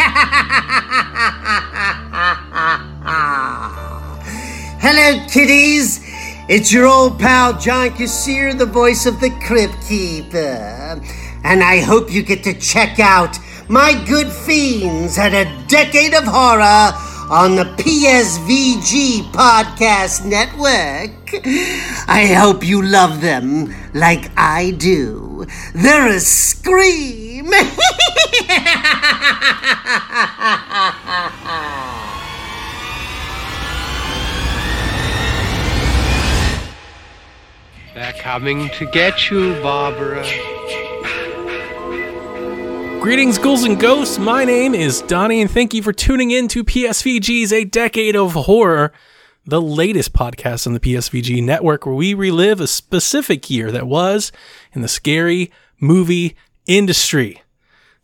[4.80, 6.00] Hello, kiddies.
[6.48, 11.02] It's your old pal John Kassir, the voice of the Crypt Keeper.
[11.44, 13.36] And I hope you get to check out
[13.68, 16.92] my good fiends at a decade of horror
[17.30, 21.44] on the PSVG Podcast Network.
[22.08, 25.29] I hope you love them like I do.
[25.74, 27.50] They're a scream.
[37.94, 40.24] They're coming to get you, Barbara.
[43.00, 44.18] Greetings, ghouls and ghosts.
[44.18, 48.34] My name is Donnie, and thank you for tuning in to PSVG's A Decade of
[48.34, 48.92] Horror,
[49.46, 54.32] the latest podcast on the PSVG network where we relive a specific year that was
[54.72, 57.42] in the scary movie industry.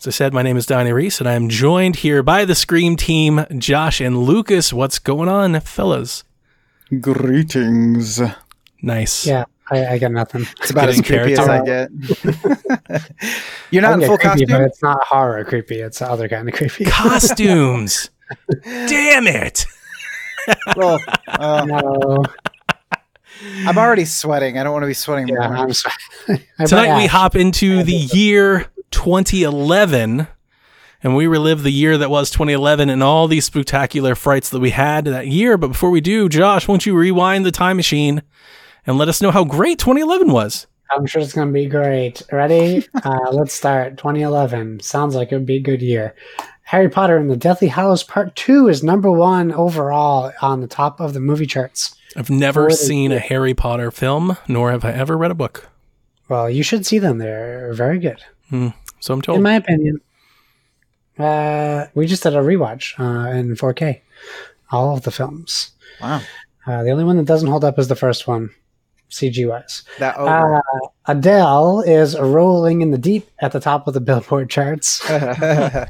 [0.01, 2.55] As I said, my name is Donnie Reese, and I am joined here by the
[2.55, 4.73] Scream team, Josh and Lucas.
[4.73, 6.25] What's going on, fellas?
[7.01, 8.21] Greetings.
[8.83, 9.27] Nice.
[9.27, 10.47] Yeah, I, I got nothing.
[10.61, 11.91] It's about as creepy as I get.
[13.71, 14.49] You're not in full creepy, costume?
[14.49, 15.81] but it's not horror creepy.
[15.81, 16.85] It's the other kind of creepy.
[16.85, 18.11] Costumes.
[18.65, 19.67] Damn it.
[20.77, 22.25] Well, uh, no,
[23.67, 24.59] I'm already sweating.
[24.59, 25.57] I don't want to be sweating yeah, more.
[25.57, 25.95] I'm sorry.
[26.67, 30.27] Tonight we hop into the year 2011
[31.03, 34.71] and we relive the year that was 2011 and all these spectacular frights that we
[34.71, 35.57] had that year.
[35.59, 38.23] But before we do, Josh, won't you rewind the time machine
[38.87, 40.67] and let us know how great 2011 was?
[40.95, 42.23] I'm sure it's going to be great.
[42.33, 42.87] Ready?
[43.05, 43.99] uh, let's start.
[43.99, 46.15] 2011 sounds like it would be a good year.
[46.67, 50.99] Harry Potter and the Deathly Hallows Part Two is number one overall on the top
[50.99, 51.95] of the movie charts.
[52.17, 55.69] I've never the seen a Harry Potter film, nor have I ever read a book.
[56.29, 57.19] Well, you should see them.
[57.19, 58.21] They're very good,
[58.99, 59.37] So I'm told.
[59.37, 60.01] in my opinion.
[61.17, 64.01] Uh, we just did a rewatch uh, in 4K,
[64.73, 65.71] all of the films.
[66.01, 66.21] Wow.
[66.67, 68.51] Uh, the only one that doesn't hold up is the first one,
[69.11, 69.83] CG wise.
[69.99, 70.17] That.
[70.19, 70.61] Uh,
[71.07, 74.99] Adele is rolling in the deep at the top of the Billboard charts.
[75.09, 75.89] that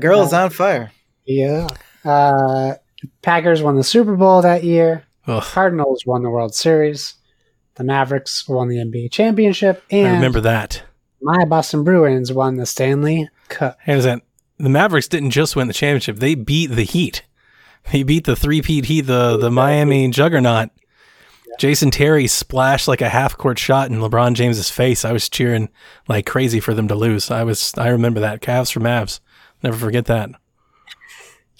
[0.00, 0.92] girl is on fire.
[1.24, 1.66] Yeah.
[2.04, 2.74] Uh,
[3.22, 5.04] Packers won the Super Bowl that year.
[5.26, 7.14] Ugh, Cardinals won the World Series.
[7.74, 9.82] The Mavericks won the NBA championship.
[9.92, 10.82] I And remember that.
[11.20, 13.78] my Boston Bruins won the Stanley Cup.
[13.86, 14.22] And is that
[14.58, 17.22] the Mavericks didn't just win the championship; they beat the Heat.
[17.92, 20.70] They beat the three-peat Heat, the the Miami Juggernaut.
[21.58, 25.04] Jason Terry splashed like a half-court shot in LeBron James's face.
[25.04, 25.68] I was cheering
[26.08, 27.30] like crazy for them to lose.
[27.30, 27.74] I was.
[27.76, 28.40] I remember that.
[28.40, 29.20] Cavs for Mavs.
[29.62, 30.30] Never forget that.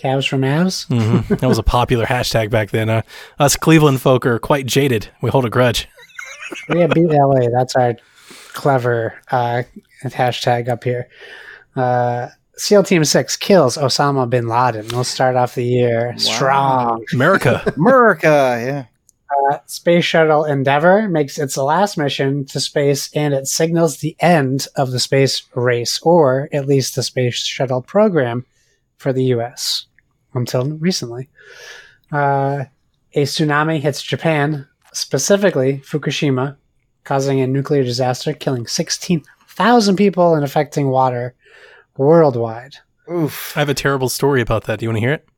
[0.00, 0.86] Cavs for Mavs.
[0.86, 2.88] hmm That was a popular hashtag back then.
[2.88, 3.02] Uh,
[3.40, 5.08] us Cleveland folk are quite jaded.
[5.20, 5.88] We hold a grudge.
[6.68, 7.48] we have beat LA.
[7.52, 7.94] That's our
[8.54, 9.62] clever uh,
[10.04, 11.08] hashtag up here.
[11.74, 14.86] Uh, SEAL Team 6 kills Osama bin Laden.
[14.92, 17.04] We'll start off the year strong.
[17.12, 17.72] America.
[17.76, 18.26] America,
[18.64, 18.84] yeah.
[19.30, 24.66] Uh, Space Shuttle Endeavour makes its last mission to space and it signals the end
[24.76, 28.46] of the space race, or at least the Space Shuttle program
[28.96, 29.86] for the US
[30.34, 31.28] until recently.
[32.10, 32.64] Uh,
[33.14, 36.56] a tsunami hits Japan, specifically Fukushima,
[37.04, 41.34] causing a nuclear disaster, killing 16,000 people and affecting water
[41.96, 42.76] worldwide.
[43.10, 43.56] Oof.
[43.56, 44.78] I have a terrible story about that.
[44.78, 45.28] Do you want to hear it?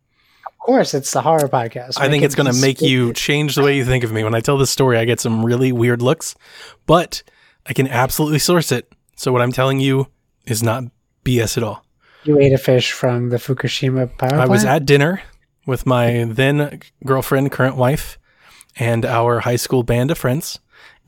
[0.60, 1.94] Of course, it's the horror podcast.
[1.97, 4.25] I think it's going to make you change the way you think of me.
[4.25, 6.34] When I tell this story, I get some really weird looks,
[6.87, 7.22] but
[7.66, 8.93] I can absolutely source it.
[9.16, 10.09] So what I'm telling you
[10.47, 10.84] is not
[11.25, 11.84] BS at all.
[12.25, 14.43] You ate a fish from the Fukushima power plant.
[14.43, 15.22] I was at dinner
[15.66, 18.19] with my then girlfriend, current wife,
[18.77, 20.59] and our high school band of friends,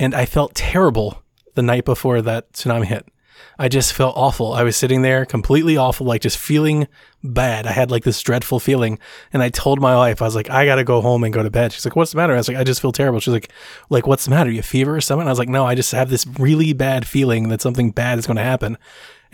[0.01, 1.23] and I felt terrible
[1.55, 3.07] the night before that tsunami hit.
[3.59, 4.53] I just felt awful.
[4.53, 6.89] I was sitting there completely awful, like just feeling
[7.23, 7.67] bad.
[7.67, 8.99] I had like this dreadful feeling.
[9.33, 11.51] And I told my wife, I was like, I gotta go home and go to
[11.51, 11.73] bed.
[11.73, 12.33] She's like, What's the matter?
[12.33, 13.21] I was like, I just feel terrible.
[13.21, 13.51] She's like,
[13.91, 14.51] like, what's the matter?
[14.51, 15.27] You have fever or something?
[15.27, 18.27] I was like, No, I just have this really bad feeling that something bad is
[18.27, 18.79] gonna happen.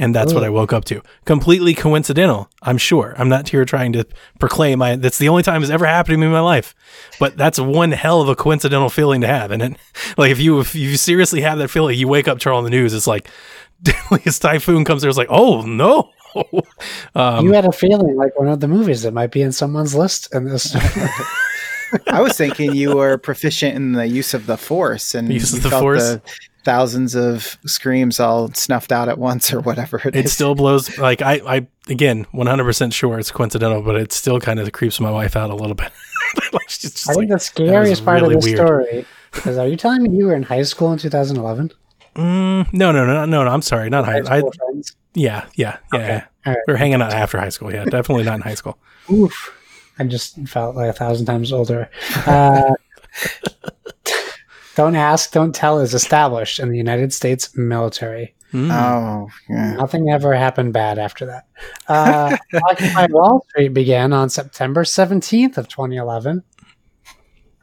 [0.00, 1.02] And that's what I woke up to.
[1.24, 3.16] Completely coincidental, I'm sure.
[3.18, 4.06] I'm not here trying to
[4.38, 6.72] proclaim I that's the only time it's ever happened to me in my life.
[7.18, 9.50] But that's one hell of a coincidental feeling to have.
[9.50, 9.76] And it,
[10.16, 12.70] like if you if you seriously have that feeling, you wake up, turn on the
[12.70, 13.28] news, it's like
[14.24, 16.10] this typhoon comes there, it's like, oh no.
[17.14, 19.94] um, you had a feeling like one of the movies that might be in someone's
[19.94, 20.74] list in this.
[22.08, 25.58] I was thinking you were proficient in the use of the force and Use of
[25.58, 26.02] you the felt Force?
[26.02, 26.22] the
[26.64, 30.32] thousands of screams all snuffed out at once or whatever it it is.
[30.34, 34.70] still blows like I, I again 100% sure it's coincidental but it still kind of
[34.72, 35.90] creeps my wife out a little bit
[36.52, 38.58] Like, she's just I think like, the scariest part really of the weird.
[38.58, 39.06] story
[39.46, 41.72] is: Are you telling me you were in high school in 2011?
[42.18, 44.96] Mm, no no no no no i'm sorry not high High I, friends.
[45.14, 45.98] Yeah, yeah, yeah.
[45.98, 46.24] yeah.
[46.46, 46.62] All right.
[46.68, 47.72] We're hanging out after high school.
[47.72, 48.78] Yeah, definitely not in high school.
[49.12, 49.54] Oof.
[49.98, 51.90] I just felt like a thousand times older.
[52.24, 52.74] Uh,
[54.76, 58.34] don't ask, don't tell is established in the United States military.
[58.52, 58.70] Mm.
[58.70, 59.74] Oh, yeah.
[59.74, 61.46] Nothing ever happened bad after that.
[61.88, 62.36] Uh,
[62.70, 66.44] Occupy Wall Street began on September 17th of 2011.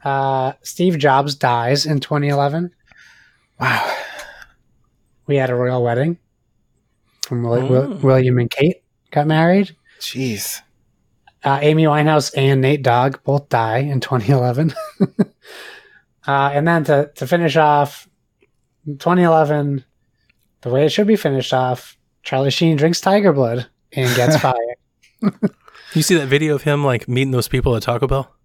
[0.04, 2.70] Uh, Steve Jobs dies in 2011.
[3.58, 3.96] Wow.
[5.26, 6.18] We had a royal wedding.
[7.22, 7.66] From Will-.
[7.66, 9.76] Will- William and Kate got married.
[10.00, 10.60] Jeez.
[11.44, 14.74] Uh, Amy Winehouse and Nate Dogg both die in 2011.
[15.20, 15.24] uh,
[16.26, 18.08] and then to, to finish off
[18.86, 19.84] 2011,
[20.62, 24.56] the way it should be finished off, Charlie Sheen drinks tiger blood and gets fired.
[25.94, 28.35] You see that video of him like meeting those people at Taco Bell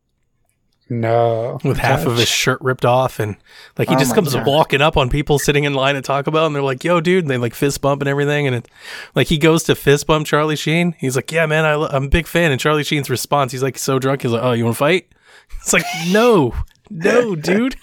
[0.92, 1.58] No.
[1.64, 3.38] with half of his shirt ripped off, and
[3.78, 4.46] like he Oh just comes God.
[4.46, 7.24] walking up on people sitting in line at Taco Bell, and they're like, "Yo, dude!"
[7.24, 8.68] And they like fist bump and everything, and it
[9.16, 10.94] like he goes to fist bump Charlie Sheen.
[11.00, 13.64] He's like, "Yeah, man, I lo- I'm a big fan." And Charlie Sheen's response, he's
[13.64, 15.08] like so drunk, he's like, "Oh, you want to fight?"
[15.62, 16.54] It's like, no,
[16.90, 17.76] no, dude.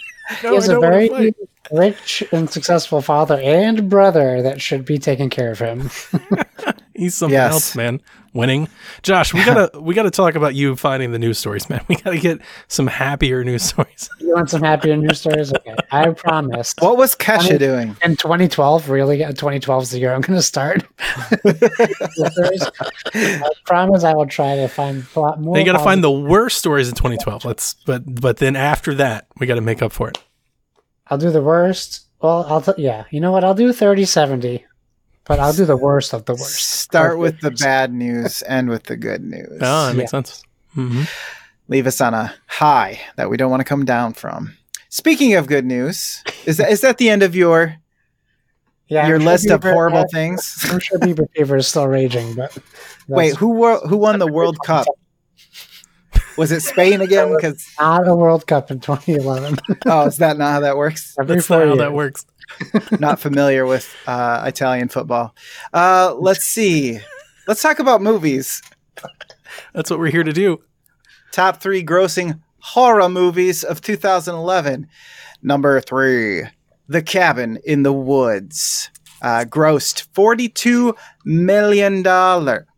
[0.43, 1.33] No, He has I a very
[1.73, 5.89] rich and successful father and brother that should be taking care of him.
[6.95, 7.53] He's something Yes.
[7.53, 8.01] else, man.
[8.39, 8.69] Winning,
[9.03, 9.35] Josh.
[9.35, 11.85] We gotta we gotta talk about you finding the news stories, man.
[11.89, 14.09] We gotta get some happier news stories.
[14.21, 15.53] You want some happier news stories?
[15.53, 16.75] Okay, I promise.
[16.79, 17.97] What was Kesha Funny- doing?
[18.05, 20.85] in 2012, really, uh, 2012 is the year I'm going to start.
[23.15, 25.59] I promise I will try to find a lot more.
[25.59, 27.45] you gotta find the worst stories in 2012.
[27.45, 30.19] Let's but but then after that, we gotta make up for it.
[31.09, 32.07] I'll do the worst.
[32.21, 33.05] Well, I'll t- yeah.
[33.11, 33.45] You know what?
[33.45, 34.65] I'll do 30 70,
[35.29, 36.81] but I'll do the worst of the worst.
[36.81, 39.59] Start with the bad news, end with the good news.
[39.61, 40.19] Oh, that makes Yeah.
[40.23, 40.43] sense.
[40.75, 41.03] hmm
[41.69, 44.57] Leave us on a high that we don't want to come down from.
[44.89, 47.77] Speaking of good news, is that is that the end of your
[48.89, 50.65] Yeah, your I'm sure list of Bieber- horrible things?
[50.71, 52.57] I'm sure Bieber fever is still raging, but
[53.09, 54.87] Wait, who wo- who won the World Cup?
[56.39, 57.35] Was it Spain again?
[57.35, 59.59] Because not a World Cup in 2011.
[59.87, 61.17] oh, is that not how that works?
[61.21, 62.25] Every That's four not how that works.
[62.99, 65.35] Not familiar with uh, Italian football.
[65.73, 66.99] Uh, let's see.
[67.47, 68.63] Let's talk about movies.
[69.75, 70.63] That's what we're here to do.
[71.33, 74.87] Top three grossing horror movies of 2011.
[75.43, 76.43] Number three,
[76.89, 78.91] The Cabin in the Woods.
[79.21, 82.03] Uh, grossed $42 million.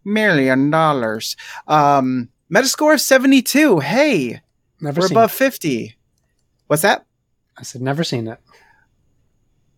[0.05, 1.37] Million dollars.
[1.69, 3.79] Um, Metascore of 72.
[3.81, 4.41] Hey,
[4.81, 5.37] Never we're seen above it.
[5.37, 5.97] 50.
[6.67, 7.05] What's that?
[7.59, 8.39] I said never seen it.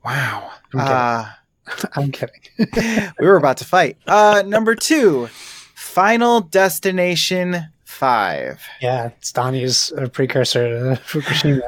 [0.04, 0.50] Wow.
[0.74, 1.24] I'm Uh,
[1.66, 1.90] kidding.
[1.96, 3.12] I'm kidding.
[3.20, 3.96] we were about to fight.
[4.06, 5.28] Uh, number two,
[5.74, 8.60] Final Destination 5.
[8.80, 11.60] yeah, it's Donnie's uh, precursor to Fukushima.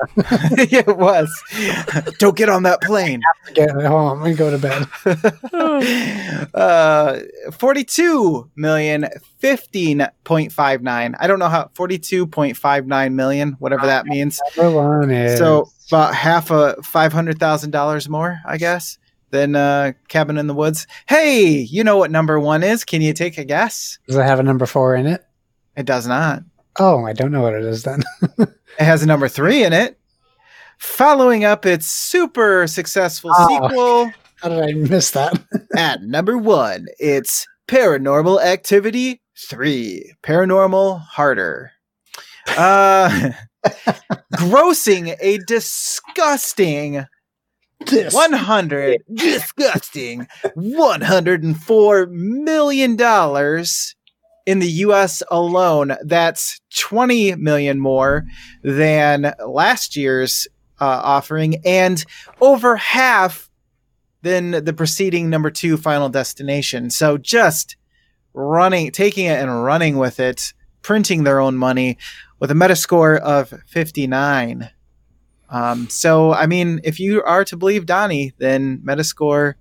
[0.72, 1.30] yeah, it was.
[2.18, 3.20] Don't get on that plane.
[3.54, 4.86] Get home and go to bed.
[6.54, 7.20] uh
[7.52, 9.06] 42 million
[9.42, 16.14] 15.59 i don't know how 42.59 million whatever that means Number one is so about
[16.14, 18.98] half a $500000 more i guess
[19.30, 23.12] than uh cabin in the woods hey you know what number one is can you
[23.12, 25.24] take a guess does it have a number four in it?
[25.76, 26.42] it does not
[26.80, 28.02] Oh, I don't know what it is then.
[28.38, 28.48] it
[28.80, 29.96] has a number three in it
[30.78, 33.48] following up its super successful Oh.
[33.68, 35.40] sequel How did I miss that?
[35.76, 41.70] At number one, it's Paranormal Activity 3 Paranormal Harder.
[42.56, 43.30] Uh,
[44.34, 47.06] grossing a disgusting
[47.86, 48.14] This.
[48.14, 53.94] 100 disgusting 104 million dollars
[54.46, 58.24] in the US alone that's 20 million more
[58.62, 60.46] than last year's
[60.80, 62.04] uh, offering and
[62.40, 63.50] over half
[64.22, 67.76] than the preceding number 2 final destination so just
[68.32, 70.52] running taking it and running with it
[70.82, 71.96] printing their own money
[72.38, 74.70] with a metascore of 59
[75.54, 79.54] um, so, I mean, if you are to believe Donnie, then Metascore,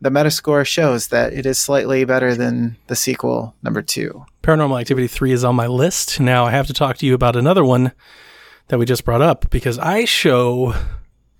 [0.00, 4.24] the Metascore shows that it is slightly better than the sequel number two.
[4.42, 6.20] Paranormal Activity 3 is on my list.
[6.20, 7.92] Now I have to talk to you about another one
[8.68, 10.74] that we just brought up because I show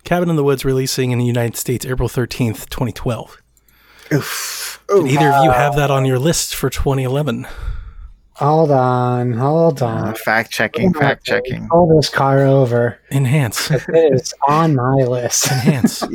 [0.03, 3.41] Cabin in the Woods releasing in the United States April 13th, 2012.
[4.11, 4.83] Oof.
[4.89, 7.47] Did either of you have that on your list for 2011?
[8.39, 10.07] Hold on, hold on.
[10.07, 11.67] Uh, fact checking, fact checking.
[11.67, 12.97] Pull this car over.
[13.11, 13.69] Enhance.
[13.69, 15.51] It is on my list.
[15.51, 16.03] Enhance.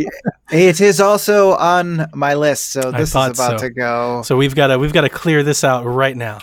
[0.50, 3.56] It is also on my list, so this is about so.
[3.58, 4.22] to go.
[4.24, 6.38] So we've got to we've got to clear this out right now.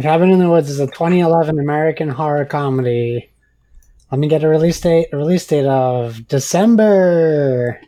[0.00, 3.30] Cabin in the Woods is a 2011 American horror comedy.
[4.12, 5.08] Let me get a release date.
[5.12, 7.80] A release date of December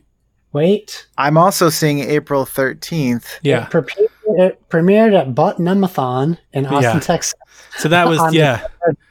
[0.52, 1.06] Wait.
[1.16, 3.38] I'm also seeing April 13th.
[3.42, 3.64] Yeah.
[3.64, 4.08] It, pre-
[4.38, 7.00] it premiered at Butt-Numb-A-Thon in Austin, Yeah.
[7.00, 7.34] Texas.
[7.78, 8.66] So that was yeah.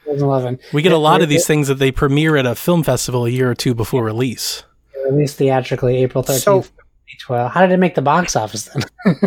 [0.05, 0.59] 2011.
[0.73, 2.83] We get a It- lot of it- these things that they premiere at a film
[2.83, 4.63] festival a year or two before release.
[5.09, 7.51] released theatrically April 13th, So- 2012.
[7.51, 8.83] How did it make the box office then?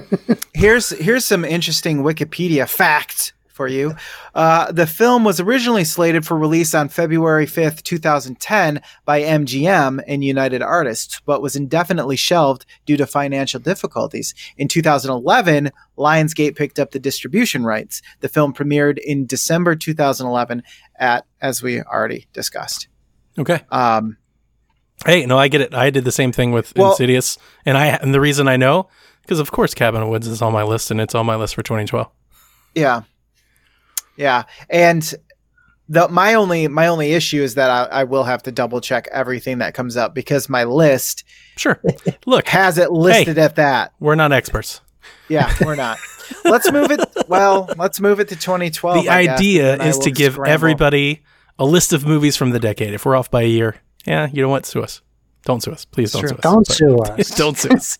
[0.54, 3.94] Here's here's some interesting Wikipedia facts for you.
[4.34, 10.24] Uh, the film was originally slated for release on February 5th, 2010 by MGM and
[10.24, 14.34] United Artists, but was indefinitely shelved due to financial difficulties.
[14.56, 18.02] In 2011, Lionsgate picked up the distribution rights.
[18.20, 20.62] The film premiered in December 2011
[20.98, 22.88] at, as we already discussed.
[23.38, 23.60] Okay.
[23.70, 24.18] Um,
[25.04, 25.74] Hey, no, I get it.
[25.74, 28.88] I did the same thing with Well- Insidious, and I and the reason I know
[29.22, 31.56] because of course Cabin of Woods is on my list, and it's on my list
[31.56, 32.06] for 2012.
[32.76, 33.02] Yeah,
[34.16, 35.14] yeah, and
[35.88, 39.06] the my only my only issue is that I, I will have to double check
[39.12, 41.24] everything that comes up because my list
[41.56, 41.80] Sure.
[42.26, 43.92] Look, has it listed at that.
[44.00, 44.80] we're not experts.
[45.28, 45.98] Yeah, we're not.
[46.44, 47.00] let's move it.
[47.28, 49.04] Well, let's move it to 2012.
[49.04, 50.52] the I idea and I is to give scramble.
[50.52, 51.22] everybody
[51.58, 52.92] a list of movies from the decade.
[52.92, 54.66] If we're off by a year, yeah, you know what?
[54.66, 55.00] Sue us.
[55.44, 55.84] Don't sue us.
[55.86, 56.28] Please don't Sure.
[56.28, 56.40] sue us.
[56.42, 57.30] Don't But- sue us.
[57.36, 57.98] don't sue us.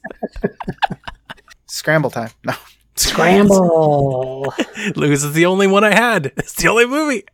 [1.67, 2.31] scramble time.
[2.45, 2.55] No,
[2.97, 4.55] Scramble.
[4.97, 6.27] Lucas is the only one I had.
[6.37, 7.25] It's the only movie.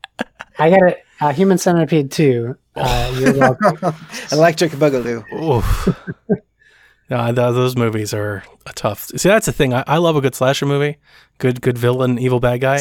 [0.58, 1.04] I got it.
[1.20, 2.56] Uh, Human Centipede 2.
[2.76, 3.94] Uh, you're welcome.
[4.32, 5.22] Electric Boogaloo.
[5.32, 5.88] Oof.
[7.10, 9.04] no, th- those movies are a tough.
[9.16, 9.74] See, that's the thing.
[9.74, 10.96] I, I love a good slasher movie.
[11.38, 12.80] Good, good villain, evil bad guy.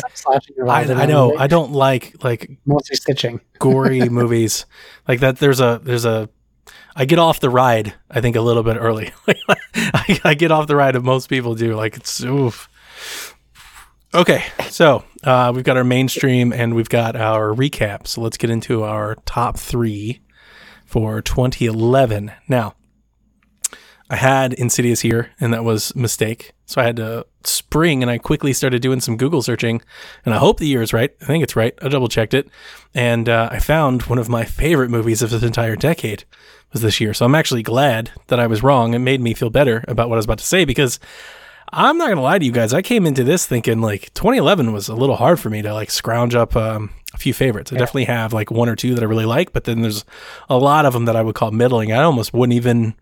[0.67, 1.29] I, I know.
[1.29, 1.38] movie.
[1.39, 3.41] I don't like like Mostly stitching.
[3.59, 4.65] gory movies
[5.07, 5.38] like that.
[5.39, 6.29] There's a there's a.
[7.00, 7.94] I get off the ride.
[8.12, 9.13] I think a little bit early.
[9.77, 11.74] I, I get off the ride, of most people do.
[11.74, 12.68] Like it's oof.
[14.13, 18.06] Okay, so uh, we've got our mainstream and we've got our recap.
[18.06, 20.20] So let's get into our top three
[20.86, 22.34] for 2011.
[22.50, 22.75] Now,
[24.10, 26.51] I had Insidious here, and that was a mistake.
[26.65, 29.81] So I had to spring, and I quickly started doing some Google searching,
[30.25, 31.15] and I hope the year is right.
[31.22, 31.74] I think it's right.
[31.81, 32.50] I double checked it,
[32.93, 36.25] and uh, I found one of my favorite movies of this entire decade
[36.72, 37.13] was this year.
[37.13, 38.93] So I'm actually glad that I was wrong.
[38.93, 41.00] It made me feel better about what I was about to say because
[41.72, 42.74] I'm not gonna lie to you guys.
[42.74, 45.91] I came into this thinking like 2011 was a little hard for me to like
[45.91, 47.72] scrounge up um, a few favorites.
[47.72, 50.05] I definitely have like one or two that I really like, but then there's
[50.50, 51.91] a lot of them that I would call middling.
[51.91, 52.96] I almost wouldn't even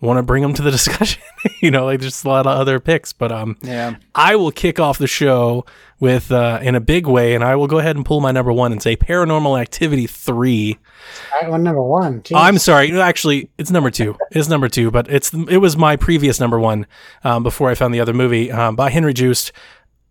[0.00, 1.22] want to bring them to the discussion.
[1.60, 3.12] you know, like just a lot of other picks.
[3.12, 3.96] But um, Yeah.
[4.14, 5.64] I will kick off the show
[5.98, 8.52] with uh, in a big way, and I will go ahead and pull my number
[8.52, 10.78] one and say Paranormal Activity three.
[11.34, 12.20] All right, one number one.
[12.22, 12.36] Jeez.
[12.36, 12.98] I'm sorry.
[13.00, 14.16] Actually, it's number two.
[14.32, 16.86] It's number two, but it's it was my previous number one
[17.24, 19.52] um, before I found the other movie um, by Henry Joost.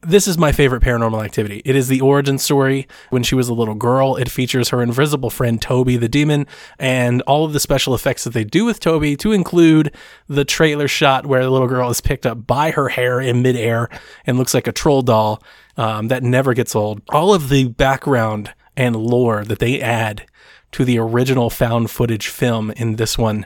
[0.02, 1.64] This is my favorite paranormal activity.
[1.66, 4.16] It is the origin story when she was a little girl.
[4.18, 6.46] It features her invisible friend Toby the demon
[6.78, 9.96] and all of the special effects that they do with Toby to include
[10.28, 13.90] the trailer shot where the little girl is picked up by her hair in midair
[14.28, 15.42] and looks like a troll doll
[15.76, 17.02] um, that never gets old.
[17.10, 20.28] All of the background and lore that they add
[20.72, 23.46] to the original found footage film in this one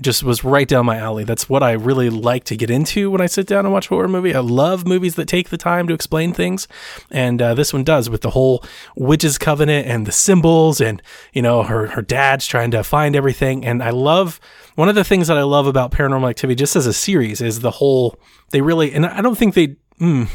[0.00, 1.24] just was right down my alley.
[1.24, 3.88] That's what I really like to get into when I sit down and watch a
[3.88, 4.34] horror movie.
[4.34, 6.68] I love movies that take the time to explain things,
[7.10, 8.64] and uh, this one does with the whole
[8.96, 13.64] witches covenant and the symbols, and you know her her dad's trying to find everything.
[13.64, 14.38] And I love
[14.76, 17.60] one of the things that I love about Paranormal Activity just as a series is
[17.60, 18.18] the whole
[18.50, 19.76] they really and I don't think they.
[20.00, 20.28] Mm,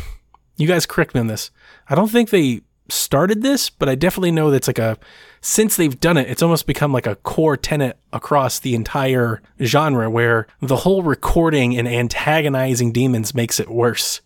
[0.57, 1.51] you guys correct me on this.
[1.87, 4.97] I don't think they started this, but I definitely know that's like a
[5.41, 10.09] since they've done it, it's almost become like a core tenet across the entire genre
[10.09, 14.21] where the whole recording and antagonizing demons makes it worse.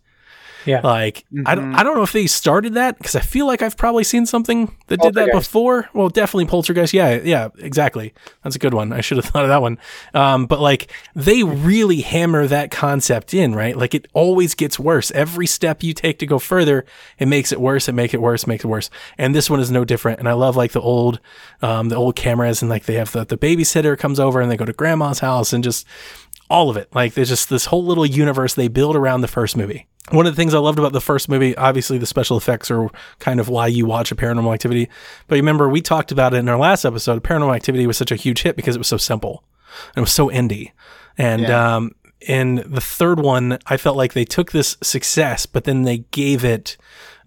[0.65, 0.81] Yeah.
[0.81, 3.77] Like I don't I don't know if they started that because I feel like I've
[3.77, 5.89] probably seen something that did that before.
[5.93, 6.93] Well, definitely Poltergeist.
[6.93, 8.13] Yeah, yeah, exactly.
[8.43, 8.93] That's a good one.
[8.93, 9.77] I should have thought of that one.
[10.13, 13.75] Um, but like they really hammer that concept in, right?
[13.77, 15.11] Like it always gets worse.
[15.11, 16.85] Every step you take to go further,
[17.19, 17.87] it makes it worse.
[17.87, 18.47] It make it worse.
[18.47, 18.89] Makes it worse.
[19.17, 20.19] And this one is no different.
[20.19, 21.19] And I love like the old,
[21.61, 24.57] um, the old cameras and like they have the the babysitter comes over and they
[24.57, 25.85] go to grandma's house and just
[26.49, 26.93] all of it.
[26.93, 29.87] Like there's just this whole little universe they build around the first movie.
[30.11, 32.89] One of the things I loved about the first movie, obviously the special effects are
[33.19, 34.89] kind of why you watch a paranormal activity.
[35.27, 37.23] But remember, we talked about it in our last episode.
[37.23, 39.43] Paranormal activity was such a huge hit because it was so simple.
[39.95, 40.71] It was so indie.
[41.17, 41.75] And Yeah.
[41.75, 45.99] um in the third one, I felt like they took this success, but then they
[46.11, 46.75] gave it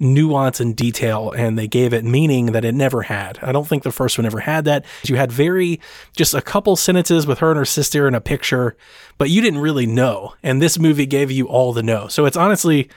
[0.01, 3.39] nuance and detail and they gave it meaning that it never had.
[3.43, 4.85] I don't think the first one ever had that.
[5.05, 5.79] You had very
[6.17, 8.77] just a couple sentences with her and her sister and a picture,
[9.19, 10.35] but you didn't really know.
[10.43, 12.09] And this movie gave you all the know.
[12.09, 12.89] So it's honestly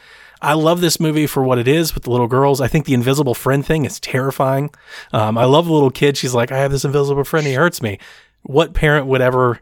[0.41, 2.59] I love this movie for what it is with the little girls.
[2.59, 4.71] I think the invisible friend thing is terrifying.
[5.13, 6.17] Um, I love the little kid.
[6.17, 7.47] She's like, I have this invisible friend.
[7.47, 7.97] He hurts me.
[8.41, 9.61] What parent would ever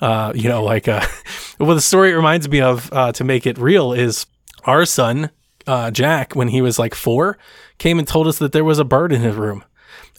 [0.00, 1.06] Uh, you know, like uh,
[1.60, 4.26] well, the story it reminds me of uh, to make it real is
[4.64, 5.30] our son
[5.66, 7.38] uh, Jack, when he was like four,
[7.78, 9.64] came and told us that there was a bird in his room.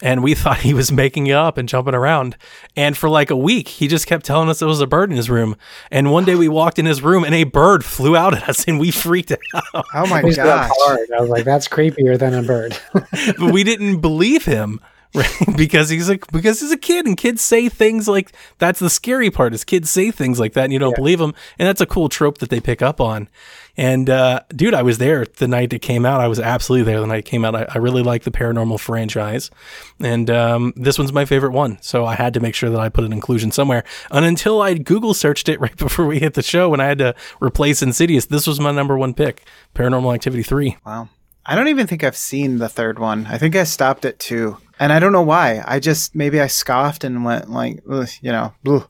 [0.02, 2.36] And we thought he was making it up and jumping around.
[2.76, 5.16] And for like a week, he just kept telling us there was a bird in
[5.16, 5.56] his room.
[5.90, 8.64] And one day we walked in his room and a bird flew out at us
[8.66, 9.84] and we freaked out.
[9.94, 10.70] Oh my gosh.
[10.86, 12.76] I was like, that's creepier than a bird.
[12.92, 14.80] but we didn't believe him.
[15.24, 15.56] Right?
[15.56, 19.30] because he's a because he's a kid and kids say things like that's the scary
[19.30, 21.86] part is kids say things like that and you don't believe them and that's a
[21.86, 23.28] cool trope that they pick up on.
[23.76, 26.20] And uh, dude I was there the night it came out.
[26.20, 27.54] I was absolutely there the night it came out.
[27.54, 29.52] I, I really like the paranormal franchise.
[30.00, 31.78] And um, this one's my favorite one.
[31.80, 33.84] So I had to make sure that I put an inclusion somewhere.
[34.10, 36.98] And until I Google searched it right before we hit the show when I had
[36.98, 39.44] to replace Insidious this was my number one pick
[39.76, 41.08] Paranormal Activity 3 Wow.
[41.46, 43.26] I don't even think I've seen the third one.
[43.26, 44.56] I think I stopped at two.
[44.80, 45.62] And I don't know why.
[45.64, 48.88] I just, maybe I scoffed and went like, "Ugh," you know, "Ugh."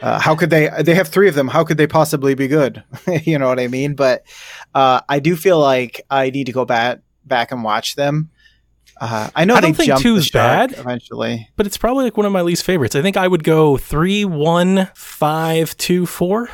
[0.00, 1.48] Uh, how could they, they have three of them.
[1.48, 2.82] How could they possibly be good?
[3.24, 3.94] you know what I mean?
[3.94, 4.24] But
[4.74, 8.30] uh, I do feel like I need to go back, back and watch them.
[9.00, 10.72] Uh, I know I don't they think jumped the two's bad.
[10.72, 11.48] eventually.
[11.56, 12.94] but it's probably like one of my least favorites.
[12.94, 16.48] I think I would go three, one, five, two, four.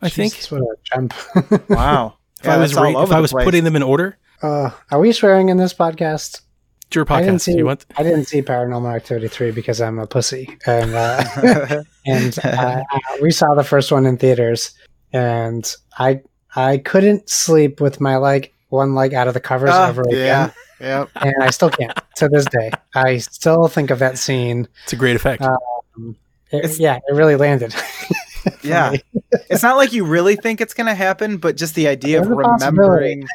[0.00, 1.14] I think Jesus, what a jump.
[1.68, 2.18] Wow.
[2.40, 5.48] if I was ra- if I was putting them in order, uh, are we swearing
[5.48, 6.42] in this podcast?
[6.86, 7.56] it's your I didn't see.
[7.56, 7.86] you want?
[7.96, 12.82] I didn't see Paranormal Activity three because I'm a pussy, and uh, and uh,
[13.22, 14.72] we saw the first one in theaters,
[15.12, 16.20] and I
[16.54, 20.44] I couldn't sleep with my like one leg out of the covers Ah, ever yeah.
[20.44, 21.10] again, Yep.
[21.16, 22.70] and I still can't to this day.
[22.94, 24.68] I still think of that scene.
[24.84, 25.42] It's a great effect.
[25.42, 25.56] Uh,
[26.50, 27.74] It, yeah, it really landed.
[28.42, 28.96] for Yeah.
[29.50, 32.26] it's not like you really think it's going to happen, but just the idea of
[32.26, 32.80] There's a possibility.
[32.80, 33.26] remembering.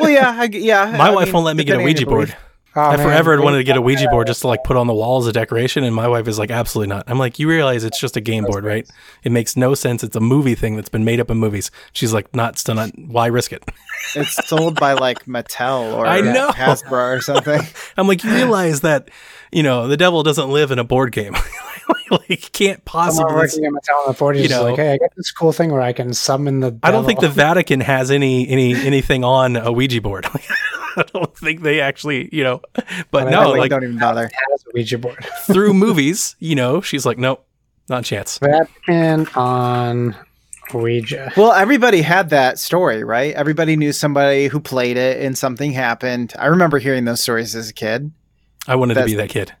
[0.00, 0.94] Well, yeah, I, yeah.
[0.96, 2.36] my I wife mean, won't let me get a Ouija board.
[2.74, 2.86] Belief.
[2.86, 3.06] Oh, I man.
[3.06, 5.20] forever had wanted to get a Ouija board just to like put on the wall
[5.20, 7.04] as a decoration, and my wife is like, absolutely not.
[7.06, 8.88] I'm like, you realize it's just a game board, right?
[9.24, 10.02] It makes no sense.
[10.02, 11.70] It's a movie thing that's been made up in movies.
[11.92, 12.90] She's like, not still not.
[12.98, 13.62] Why risk it?
[14.16, 16.50] It's sold by like Mattel or I know.
[16.50, 17.60] Hasbro or something.
[17.96, 19.08] I'm like, you realize that
[19.52, 21.34] you know the devil doesn't live in a board game.
[22.10, 23.34] like, he can't Someone possibly.
[23.34, 25.52] working in Mattel in the 40s you is know- like, hey, I got this cool
[25.52, 26.72] thing where I can summon the.
[26.72, 26.80] Devil.
[26.82, 27.28] I don't think the.
[27.28, 30.26] Vatican has any any anything on a Ouija board.
[30.96, 32.62] I don't think they actually, you know.
[33.10, 34.30] But I no, like, like don't even bother.
[34.50, 35.24] has a Ouija board.
[35.46, 37.44] through movies, you know, she's like, nope,
[37.88, 38.38] not a chance.
[38.38, 40.16] Vatican on
[40.74, 41.32] Ouija.
[41.36, 43.34] Well, everybody had that story, right?
[43.34, 46.34] Everybody knew somebody who played it and something happened.
[46.38, 48.12] I remember hearing those stories as a kid
[48.66, 49.52] I wanted to be that kid.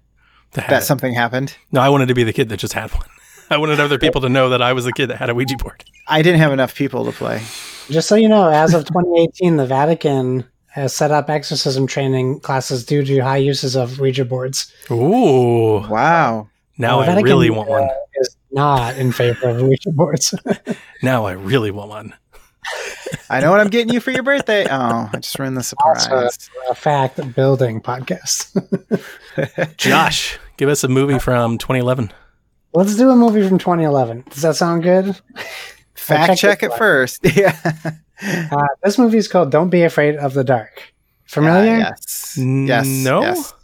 [0.52, 1.56] To have that something happened.
[1.70, 3.06] No, I wanted to be the kid that just had one.
[3.50, 5.56] I wanted other people to know that I was the kid that had a Ouija
[5.56, 5.84] board.
[6.06, 7.42] I didn't have enough people to play.
[7.90, 12.84] Just so you know, as of 2018, the Vatican has set up exorcism training classes
[12.84, 14.72] due to high uses of Ouija boards.
[14.90, 16.48] Ooh, Wow.
[16.78, 17.82] now The I Vatican, really want one.
[17.84, 20.34] uh, is not in favor of Ouija boards.
[21.02, 22.14] Now I really want one.
[23.28, 24.66] I know what I'm getting you for your birthday.
[24.70, 26.06] Oh, I just ruined the surprise.
[26.06, 28.56] Also, a fact building podcast.
[29.76, 32.12] Josh, give us a movie from 2011.
[32.72, 34.24] Let's do a movie from 2011.
[34.30, 35.20] Does that sound good?
[35.94, 37.20] Fact check check this it first.
[37.36, 37.56] Yeah.
[38.22, 40.92] Uh, this movie is called Don't Be Afraid of the Dark.
[41.26, 41.72] Familiar?
[41.74, 42.38] Uh, yes.
[42.38, 42.86] Yes.
[42.86, 43.22] No?
[43.22, 43.54] Yes.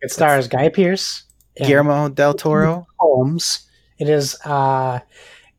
[0.00, 1.24] It stars Guy Pearce,
[1.56, 2.86] and Guillermo del Toro.
[2.98, 3.68] Holmes.
[3.98, 5.00] It is uh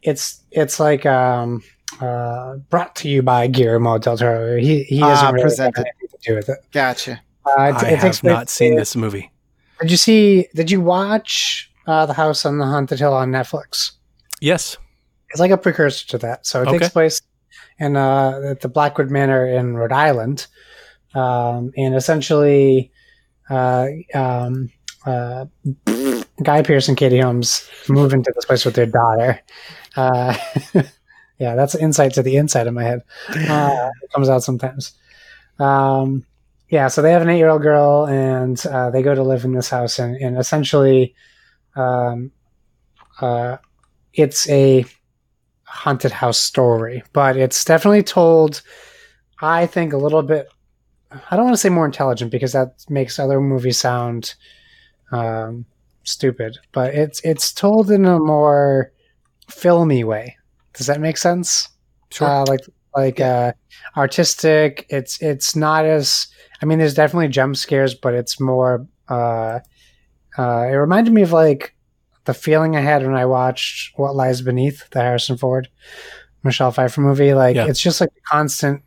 [0.02, 1.62] it's it's like um
[2.02, 4.58] uh brought to you by Guillermo del Toro.
[4.58, 5.80] He he Ah, doesn't really presented.
[5.86, 6.60] anything to do with it.
[6.72, 7.22] Gotcha.
[7.46, 9.30] Uh, it, I it have not seen this movie.
[9.82, 13.92] Did you see did you watch uh The House on the Haunted Hill on Netflix?
[14.42, 14.78] Yes.
[15.32, 16.46] It's like a precursor to that.
[16.48, 16.80] So it Okay.
[16.80, 17.22] takes place
[17.80, 20.48] in uh at the Blackwood Manor in Rhode Island.
[21.14, 22.92] Um and essentially
[23.50, 24.72] uh um
[25.06, 25.46] uh
[26.44, 29.42] Guy Pearce and Katie Holmes move into this place with their daughter.
[29.96, 30.36] Uh,
[31.38, 33.02] yeah, that's insight to the inside of my head.
[33.30, 34.94] Uh, it comes out sometimes.
[35.60, 36.26] Um,
[36.70, 39.70] yeah, so they have an eight-year-old girl, and uh, they go to live in this
[39.70, 41.16] house, and, and essentially,
[41.76, 42.32] um,
[43.20, 43.58] uh,
[44.14, 44.86] it's a
[45.70, 48.62] haunted house story, but it's definitely told.
[49.42, 50.48] I think a little bit.
[51.12, 54.36] I don't want to say more intelligent because that makes other movies sound
[55.12, 55.66] um,
[56.04, 58.92] stupid, but it's it's told in a more
[59.50, 60.38] filmy way.
[60.74, 61.70] Does that make sense?
[62.20, 62.62] Uh, like
[62.96, 63.54] like uh,
[63.96, 64.86] artistic.
[64.90, 66.28] It's it's not as.
[66.62, 68.86] I mean, there's definitely jump scares, but it's more.
[69.08, 69.60] Uh,
[70.38, 71.76] uh, it reminded me of like
[72.26, 75.70] the feeling I had when I watched What Lies Beneath, the Harrison Ford,
[76.44, 77.34] Michelle Pfeiffer movie.
[77.34, 77.66] Like Yeah.
[77.68, 78.82] it's just like a constant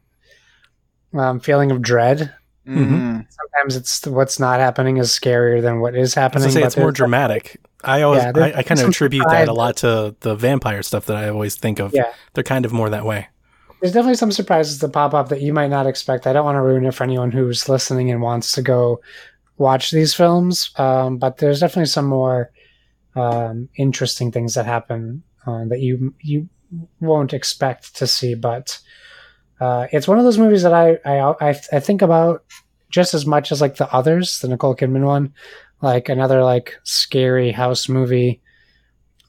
[1.15, 2.33] um, feeling of dread
[2.65, 2.95] Mm-hmm.
[2.95, 3.27] Mhm.
[3.29, 6.43] sometimes it's what's not happening is scarier than what is happening.
[6.45, 7.59] gonna say but it's more dramatic.
[7.83, 10.85] I always, Yeah, I, I kind of some attribute that a lot to the vampire
[10.85, 11.93] stuff that I always think of.
[11.93, 12.13] Yeah.
[12.35, 13.27] They're kind of more that way.
[13.81, 16.29] There's definitely some surprises that pop up that you might not expect.
[16.29, 19.01] I don't want to ruin it for anyone who's listening and wants to go
[19.59, 22.53] watch these films, um, but there's definitely some more
[23.15, 26.49] um, interesting things that happen uh, that you you
[27.01, 28.35] won't expect to see.
[28.35, 28.79] But
[29.61, 32.45] uh, it's one of those movies that I, I I I think about
[32.91, 35.33] just as much as like the others, the Nicole Kidman one,
[35.81, 38.41] like another like scary house movie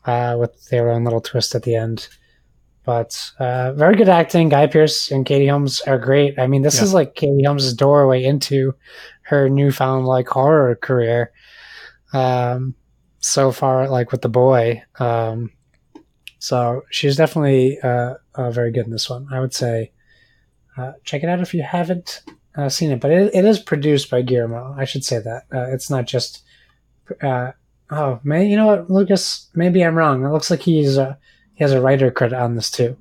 [0.06, 2.08] uh, with their own little twist at the end.
[2.86, 4.50] But uh, very good acting.
[4.50, 6.38] Guy Pearce and Katie Holmes are great.
[6.38, 6.84] I mean, this Yeah.
[6.84, 8.76] is like Katie Holmes' doorway into
[9.22, 11.32] her newfound like horror career.
[12.12, 12.76] Um,
[13.24, 14.84] so far, like with the boy.
[15.00, 15.52] Um,
[16.40, 19.28] so she's definitely uh, uh, very good in this one.
[19.32, 19.92] I would say
[20.78, 22.22] uh, check it out if you haven't
[22.56, 23.00] uh, seen it.
[23.00, 24.76] But it, it is produced by Guillermo.
[24.78, 26.44] I should say that uh, it's not just.
[27.22, 27.52] Uh,
[27.90, 29.50] oh, may you know what, Lucas?
[29.56, 30.26] Maybe I'm wrong.
[30.26, 31.16] It looks like he's uh,
[31.54, 32.98] he has a writer credit on this too.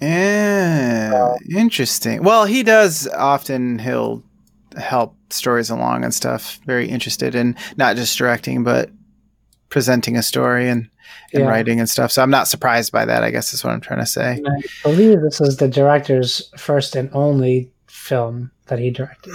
[0.00, 2.22] Yeah, interesting.
[2.22, 3.78] Well, he does often.
[3.78, 4.22] He'll
[4.76, 6.60] help stories along and stuff.
[6.66, 8.90] Very interested in not just directing, but
[9.68, 10.88] presenting a story and,
[11.32, 11.48] and Yeah.
[11.48, 12.12] writing and stuff.
[12.12, 13.22] So I'm not surprised by that.
[13.24, 14.34] I guess is what I'm trying to say.
[14.36, 19.32] And I believe this is the director's first and only film that he directed.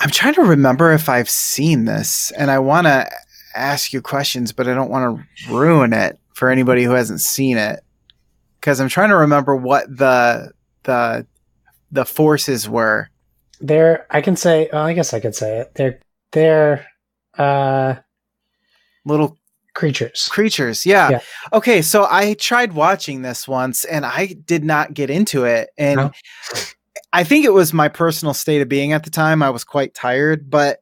[0.00, 3.10] I'm trying to remember if I've seen this, and I want to
[3.54, 7.58] ask you questions, but I don't want to ruin it for anybody who hasn't seen
[7.58, 7.80] it
[8.58, 10.52] because I'm trying to remember what the
[10.84, 11.26] the
[11.90, 13.08] the forces were.
[13.60, 15.74] They're I can say well, I guess I could say it.
[15.74, 16.00] They're
[16.32, 16.86] they're
[17.38, 17.96] uh
[19.04, 19.36] Little
[19.74, 20.28] creatures.
[20.30, 21.10] creatures, yeah.
[21.10, 21.20] Yeah.
[21.52, 25.96] Okay, so I tried watching this once, and I did not get into it, and
[25.96, 26.12] No?
[27.12, 29.42] I think it was my personal state of being at the time.
[29.42, 30.78] I was quite tired, but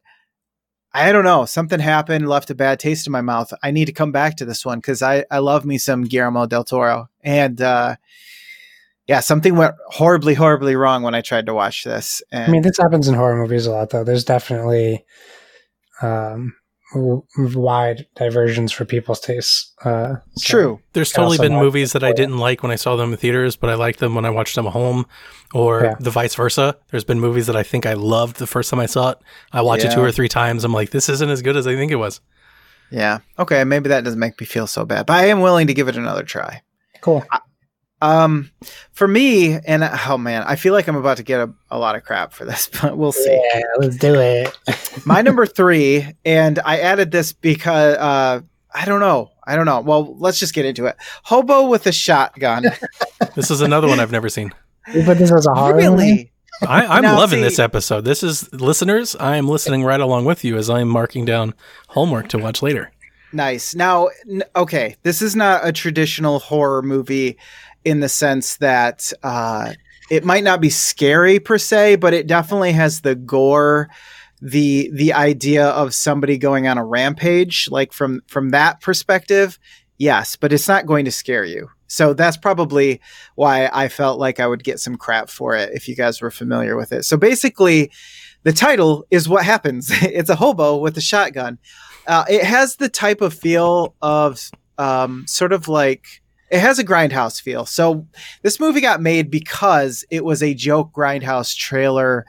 [0.92, 1.44] I don't know.
[1.44, 3.52] Something happened, left a bad taste in my mouth.
[3.62, 6.46] I need to come back to this one because I, I love me some Guillermo
[6.46, 7.08] del Toro.
[7.22, 7.96] And uh,
[9.06, 12.22] yeah, something went horribly, horribly wrong when I tried to watch this.
[12.30, 14.04] And I mean, this happens in horror movies a lot, though.
[14.04, 15.04] There's definitely
[16.02, 16.54] um,
[16.94, 19.72] wide diversions for people's tastes.
[19.84, 20.80] Uh, so- true.
[20.92, 23.70] There's totally been movies that I didn't like when I saw them in theaters, but
[23.70, 25.06] I liked them when I watched them at home,
[25.54, 25.94] or Yeah.
[26.00, 26.76] the vice versa.
[26.90, 29.18] There's been movies that I think I loved the first time I saw it.
[29.52, 30.64] I watch it two or three times.
[30.64, 32.20] I'm like, this isn't as good as I think it was.
[32.90, 33.18] Yeah.
[33.38, 33.62] Okay.
[33.64, 35.96] Maybe that doesn't make me feel so bad, but I am willing to give it
[35.96, 36.62] another try.
[37.00, 37.24] Cool.
[38.02, 38.50] Um,
[38.92, 41.96] for me, and oh man, I feel like I'm about to get a, a lot
[41.96, 43.30] of crap for this, but we'll see.
[43.54, 44.56] Yeah, let's do it.
[45.06, 48.40] My number three, and I added this because uh,
[48.74, 49.30] I don't know.
[49.46, 49.80] I don't know.
[49.80, 50.96] Well, let's just get into it.
[51.24, 52.64] Hobo with a shotgun.
[53.36, 54.52] This is another one I've never seen.
[54.92, 55.86] But this as a horror movie?
[55.88, 56.32] really?
[56.66, 58.04] I, I'm Now, loving see- this episode.
[58.04, 59.14] This is listeners.
[59.16, 61.54] I am listening right along with you as I am marking down
[61.88, 62.90] homework to watch later.
[63.32, 63.74] Nice.
[63.76, 67.38] Now, n- okay, this is not a traditional horror movie
[67.84, 69.72] in the sense that uh,
[70.10, 73.88] it might not be scary per se, but it definitely has the gore,
[74.42, 79.58] the the idea of somebody going on a rampage, like from from that perspective.
[79.98, 81.68] Yes, but it's not going to scare you.
[81.86, 83.00] So that's probably
[83.34, 86.30] why I felt like I would get some crap for it if you guys were
[86.30, 87.04] familiar with it.
[87.04, 87.90] So basically,
[88.44, 89.90] the title is what happens.
[90.02, 91.58] it's a hobo with a shotgun.
[92.06, 96.19] Uh, it has the type of feel of um, sort of like
[96.50, 97.64] it has a grindhouse feel.
[97.64, 98.06] So
[98.42, 102.26] this movie got made because it was a joke grindhouse trailer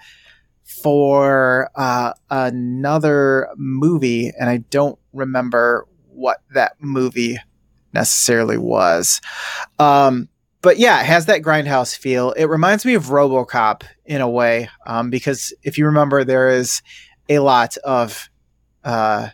[0.63, 7.37] for uh, another movie, and I don't remember what that movie
[7.93, 9.21] necessarily was.
[9.79, 10.29] Um,
[10.61, 12.31] but yeah, it has that grindhouse feel.
[12.31, 16.81] It reminds me of RoboCop in a way, um, because if you remember, there is
[17.27, 18.29] a lot of
[18.83, 19.29] uh,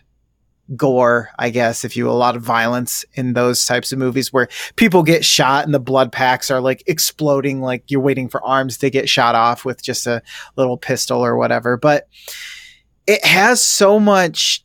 [0.76, 4.48] gore, I guess, if you a lot of violence in those types of movies where
[4.76, 8.78] people get shot and the blood packs are like exploding, like you're waiting for arms
[8.78, 10.22] to get shot off with just a
[10.56, 11.76] little pistol or whatever.
[11.76, 12.08] But
[13.06, 14.64] it has so much,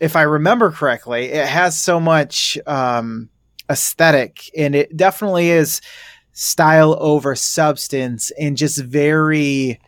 [0.00, 3.28] if I remember correctly, it has so much um,
[3.70, 5.80] aesthetic and it definitely is
[6.32, 9.80] style over substance and just very.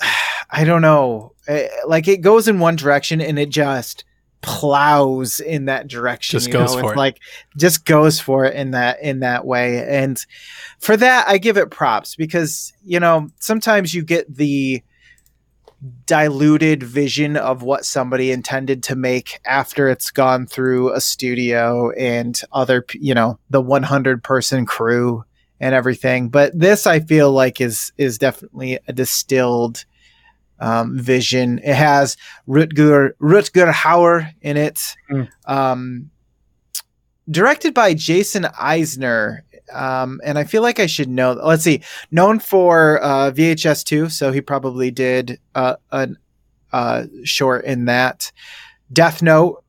[0.54, 1.32] I don't know.
[1.48, 4.04] Eh, Like it goes in one direction and it just
[4.42, 6.36] plows in that direction.
[6.36, 6.82] Just you goes know?
[6.82, 6.98] for it's it.
[6.98, 7.20] Like
[7.56, 9.86] just goes for it in that in that way.
[9.86, 10.24] And
[10.78, 14.82] for that, I give it props because you know sometimes you get the
[16.06, 22.40] diluted vision of what somebody intended to make after it's gone through a studio and
[22.52, 25.24] other you know the 100 person crew
[25.58, 29.84] and everything but this i feel like is is definitely a distilled
[30.60, 31.58] um, vision.
[31.58, 32.16] It has
[32.48, 35.28] Rutger Rutger Hauer in it, Mm.
[35.46, 36.10] um,
[37.30, 39.40] directed by Jason Eisener.
[39.72, 41.32] Um, and I feel like I should know.
[41.32, 46.08] Let's see, known for uh, VHS two, so he probably did uh, a
[46.72, 48.32] uh, short in that.
[48.92, 49.64] Death Note,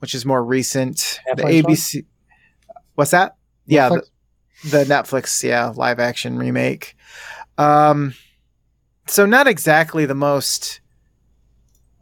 [0.00, 1.20] which is more recent.
[1.36, 1.72] the Netflix one?
[1.74, 2.04] ABC.
[2.96, 3.36] What's that?
[3.66, 4.02] Yeah, the,
[4.70, 6.96] the Netflix, yeah, live action remake.
[7.56, 8.14] Um,
[9.06, 10.80] so not exactly the most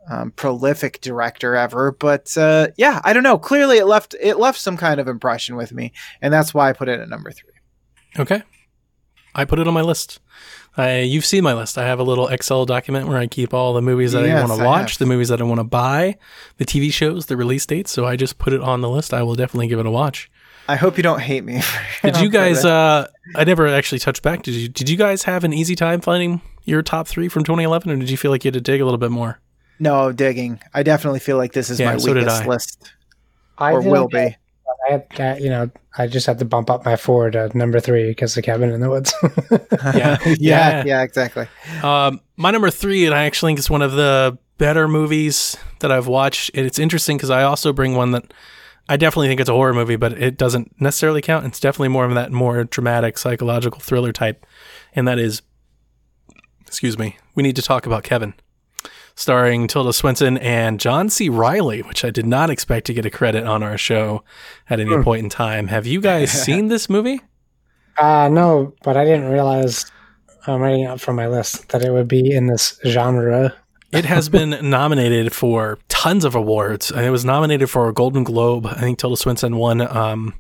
[0.09, 3.39] um, prolific director ever, but uh, yeah, I don't know.
[3.39, 6.73] Clearly, it left it left some kind of impression with me, and that's why I
[6.73, 7.51] put it at number three.
[8.19, 8.43] Okay.
[9.35, 10.21] I put it on my list.
[10.77, 11.79] I, you've seen my list.
[11.79, 14.59] I have a little Excel document where I keep all the movies that I want
[14.59, 16.19] to watch, the movies that I want to buy,
[16.59, 17.91] the TV shows, the release dates.
[17.91, 19.15] So I just put it on the list.
[19.15, 20.31] I will definitely give it a watch.
[20.69, 21.63] I hope you don't hate me.
[22.03, 22.65] Did you guys?
[22.65, 24.43] Uh, I never actually touched back.
[24.43, 24.69] Did you?
[24.69, 28.11] Did you guys have an easy time finding your top three from 2011, or did
[28.11, 29.39] you feel like you had to dig a little bit more?
[29.79, 30.61] no digging.
[30.75, 32.47] I definitely feel like this is Yeah, my so did weakest I.
[32.47, 32.93] list,
[33.59, 34.37] I or will get- be.
[34.89, 37.79] I had, uh, you know, I just had to bump up my four to number
[37.81, 39.13] three because of Cabin in the Woods.
[39.95, 40.19] Yeah.
[40.25, 40.85] yeah, Yeah.
[40.87, 41.47] yeah, exactly.
[41.83, 45.91] Um, my number three, and I actually think it's one of the better movies that
[45.93, 46.51] I've watched.
[46.55, 48.33] And it's interesting because I also bring one that
[48.89, 51.45] I definitely think it's a horror movie, but it doesn't necessarily count.
[51.47, 54.45] It's definitely more of that more dramatic psychological thriller type,
[54.95, 55.43] and that is,
[56.73, 58.33] excuse me, we need to talk about Kevin,
[59.15, 61.29] starring Tilda Swinton and John C.
[61.29, 64.25] Reilly, which I did not expect to get a credit on our show
[64.71, 65.03] at any Hmm.
[65.03, 65.69] point in time.
[65.69, 67.21] Have you guys seen this movie?
[67.99, 69.85] uh, no, but I didn't realize
[70.47, 73.55] I'm writing up from my list that it would be in this genre.
[73.93, 76.91] It has been nominated for tons of awards.
[76.91, 78.67] And It was nominated for a Golden Globe.
[78.67, 80.33] I think Tilda Swinton won um,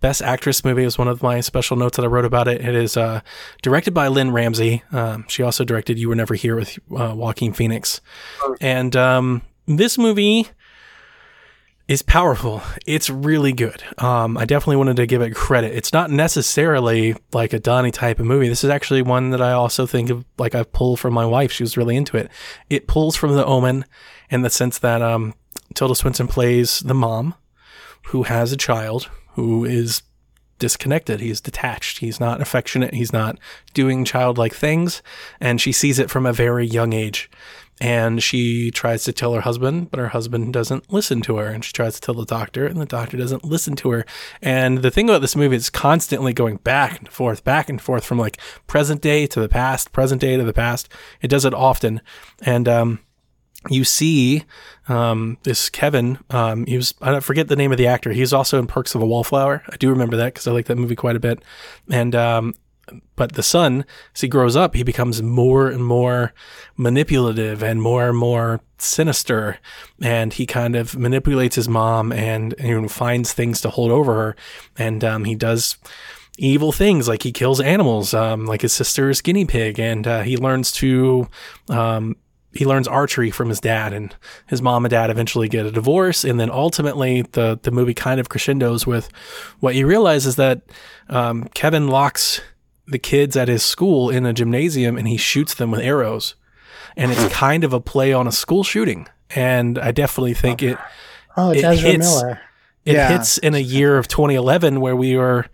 [0.00, 0.84] Best Actress movie.
[0.84, 2.60] Is one of my special notes that I wrote about it.
[2.60, 3.20] It is uh,
[3.62, 4.82] directed by Lynne Ramsay.
[4.92, 8.00] Um, she also directed You Were Never Here with uh, Joaquin Phoenix.
[8.60, 10.48] And um, this movie
[11.90, 12.62] is powerful.
[12.86, 13.82] It's really good.
[13.98, 15.74] Um, I definitely wanted to give it credit.
[15.74, 18.48] It's not necessarily like a Donnie type of movie.
[18.48, 21.50] This is actually one that I also think of like I pulled from my wife.
[21.50, 22.30] She was really into it.
[22.70, 23.84] It pulls from The Omen
[24.30, 25.34] in the sense that um,
[25.74, 27.34] Tilda Swinton plays the mom
[28.06, 30.02] who has a child who is
[30.58, 31.20] disconnected.
[31.20, 31.98] He's detached.
[31.98, 32.94] He's not affectionate.
[32.94, 33.38] He's not
[33.74, 35.02] doing childlike things.
[35.40, 37.28] And she sees it from a very young age.
[37.82, 41.46] And she tries to tell her husband, but her husband doesn't listen to her.
[41.46, 44.04] And she tries to tell the doctor, and the doctor doesn't listen to her.
[44.42, 48.04] And the thing about this movie is constantly going back and forth, back and forth
[48.04, 50.90] from like present day to the past, present day to the past.
[51.22, 52.02] It does it often.
[52.42, 53.00] And, um,
[53.68, 54.44] you see
[54.88, 56.18] um, this Kevin.
[56.30, 58.12] Um, he was I forget the name of the actor.
[58.12, 59.62] He's also in Perks of a Wallflower.
[59.68, 61.42] I do remember that because I like that movie quite a bit.
[61.90, 62.54] And um,
[63.16, 66.32] but the son, as he grows up, he becomes more and more
[66.76, 69.58] manipulative and more and more sinister.
[70.00, 74.36] And he kind of manipulates his mom and, and finds things to hold over her.
[74.76, 75.76] And um, he does
[76.38, 80.36] evil things like he kills animals, um, like his sister's guinea pig, and uh, he
[80.36, 81.28] learns to
[81.68, 82.16] um,
[82.52, 84.14] he learns archery from his dad, and
[84.46, 88.18] his mom and dad eventually get a divorce, and then ultimately the the movie kind
[88.20, 89.08] of crescendos with
[89.60, 90.62] what you realize is that
[91.08, 92.40] um, Kevin locks
[92.86, 96.34] the kids at his school in a gymnasium, and he shoots them with arrows,
[96.96, 100.76] and it's kind of a play on a school shooting, and I definitely think it
[101.36, 102.40] Oh, It Ezra hits- Miller.
[102.84, 103.08] it Yeah.
[103.16, 105.46] hits in a year of 2011 where we were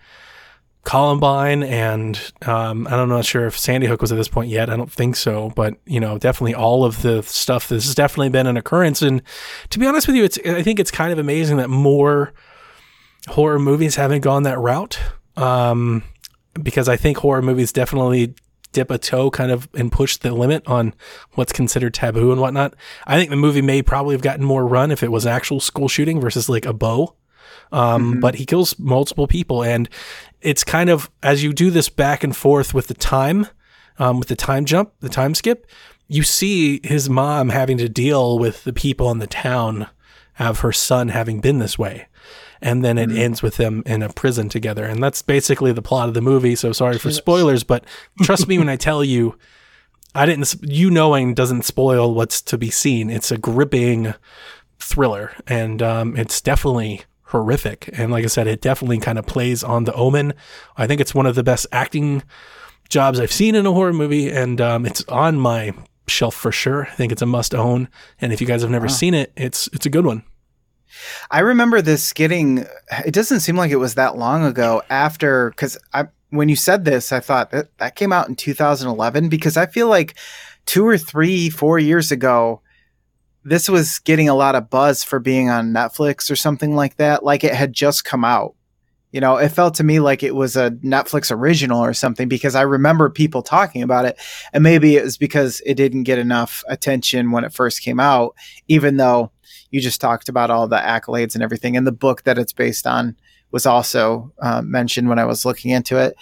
[0.87, 4.71] Columbine and um, I'm not sure if Sandy Hook was at this point yet.
[4.71, 7.69] I don't think so, but you know, definitely all of the stuff.
[7.69, 9.21] This has definitely been an occurrence, and
[9.71, 12.33] to be honest with you, it's I think it's kind of amazing that more
[13.27, 15.01] horror movies haven't gone that route.
[15.37, 16.05] Um,
[16.63, 18.37] because I think horror movies definitely
[18.71, 20.95] dip a toe kind of and push the limit on
[21.33, 22.75] what's considered taboo and whatnot.
[23.09, 25.89] I think the movie may probably have gotten more run if it was actual school
[25.89, 27.17] shooting versus like a bow.
[27.73, 29.89] Um, but he kills multiple people and
[30.47, 33.49] it's kind of as you do this back and forth with the time,
[33.99, 35.67] um, with the time jump, the time skip,
[36.07, 39.89] you see his mom having to deal with the people in the town
[40.39, 42.07] of her son having been this way.
[42.63, 44.85] And then it ends with them in a prison together.
[44.85, 46.55] And that's basically the plot of the movie.
[46.55, 47.85] So sorry for spoilers, but
[48.23, 49.37] trust me when I tell you,
[50.15, 53.11] I didn't, you knowing doesn't spoil what's to be seen.
[53.11, 54.15] It's a gripping
[54.79, 57.91] thriller and um, it's definitely horrific.
[57.93, 60.35] And like I said, it definitely kind of plays on the omen.
[60.77, 62.23] I think it's one of the best acting
[62.89, 64.31] jobs I've seen in a horror movie.
[64.31, 65.73] And um, it's on my
[66.07, 66.87] shelf for sure.
[66.87, 67.89] I think it's a must own.
[68.21, 70.23] And if you guys have never seen it, it's, it's a good one.
[71.31, 72.65] I remember this getting.
[73.05, 74.83] It doesn't seem like it was that long ago.
[74.89, 79.29] After because I when you said this, I thought that that came out in 2011
[79.29, 80.15] because I feel like
[80.65, 82.61] two or three, four years ago,
[83.47, 87.23] this was getting a lot of buzz for being on Netflix or something like that.
[87.23, 88.57] Like it had just come out.
[89.13, 92.57] You know, it felt to me like it was a Netflix original or something because
[92.57, 94.21] I remember people talking about it.
[94.53, 98.35] And maybe it was because it didn't get enough attention when it first came out,
[98.67, 99.31] even though
[99.71, 101.77] you just talked about all the accolades and everything.
[101.77, 103.17] And the book that it's based on
[103.53, 106.17] was also uh, mentioned when I was looking into it.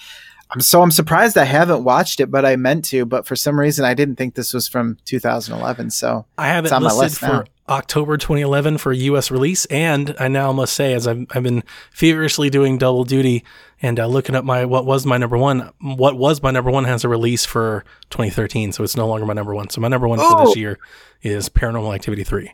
[0.50, 3.04] I'm so I'm surprised I haven't watched it, but I meant to.
[3.04, 5.90] But for some reason, I didn't think this was from 2011.
[5.90, 7.44] So I have it on my listed list for now.
[7.66, 9.30] October 2011 for a U.S.
[9.30, 13.42] release, and I now must say, as I've, I've been feverishly doing double duty
[13.80, 16.84] and uh, looking up my what was my number one, what was my number one
[16.84, 19.70] has a release for 2013, so it's no longer my number one.
[19.70, 20.44] So my number one for Oh.
[20.46, 20.78] this year
[21.22, 22.52] is Paranormal Activity 3.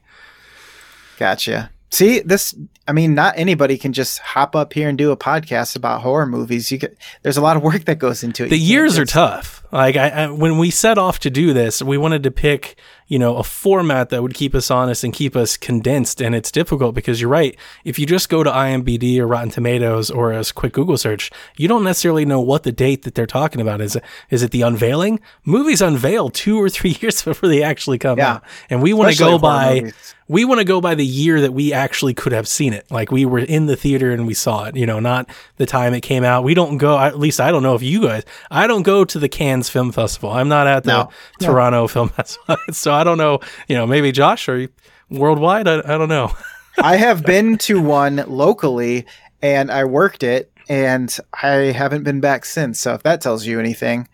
[1.19, 1.71] Gotcha.
[1.91, 2.55] See this?
[2.91, 6.27] I mean, not anybody can just hop up here and do a podcast about horror
[6.27, 6.73] movies.
[6.73, 8.49] You get there's a lot of work that goes into it.
[8.49, 9.63] The years are tough.
[9.71, 12.77] Like I, I, when we set off to do this, we wanted to pick,
[13.07, 16.21] you know, a format that would keep us honest and keep us condensed.
[16.21, 17.57] And it's difficult because you're right.
[17.85, 21.69] If you just go to IMBD or Rotten Tomatoes or a quick Google search, you
[21.69, 23.97] don't necessarily know what the date that they're talking about is.
[24.31, 25.21] Is it the unveiling?
[25.45, 28.33] Movies unveil two or three years before they actually come Yeah.
[28.35, 29.75] out, and we want to go by.
[29.77, 30.15] movies.
[30.27, 32.80] We want to go by the year that we actually could have seen it.
[32.91, 35.95] Like we were in the theater and we saw it, you know, not the time
[35.95, 36.45] it came out.
[36.45, 39.19] We don't go, at least I don't know if you guys, I don't go to
[39.19, 40.31] the Cannes Film Festival.
[40.31, 41.11] I'm not at the No.
[41.41, 42.57] Toronto Film Festival.
[42.73, 44.69] so I don't know, you know, maybe Josh or
[45.09, 45.69] worldwide.
[45.69, 46.33] I, I don't know.
[46.79, 49.07] I have been to one locally
[49.43, 52.81] and I worked it and I haven't been back since.
[52.81, 54.09] So if that tells you anything,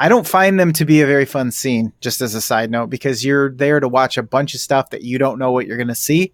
[0.00, 2.88] I don't find them to be a very fun scene, just as a side note,
[2.88, 5.76] because you're there to watch a bunch of stuff that you don't know what you're
[5.76, 6.32] going to see.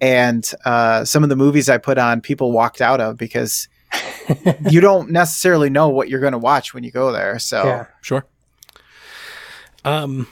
[0.00, 3.68] And uh, some of the movies I put on, people walked out of because
[4.70, 7.38] you don't necessarily know what you're going to watch when you go there.
[7.38, 7.86] So Yeah.
[8.00, 8.24] Sure.
[9.84, 10.28] Um,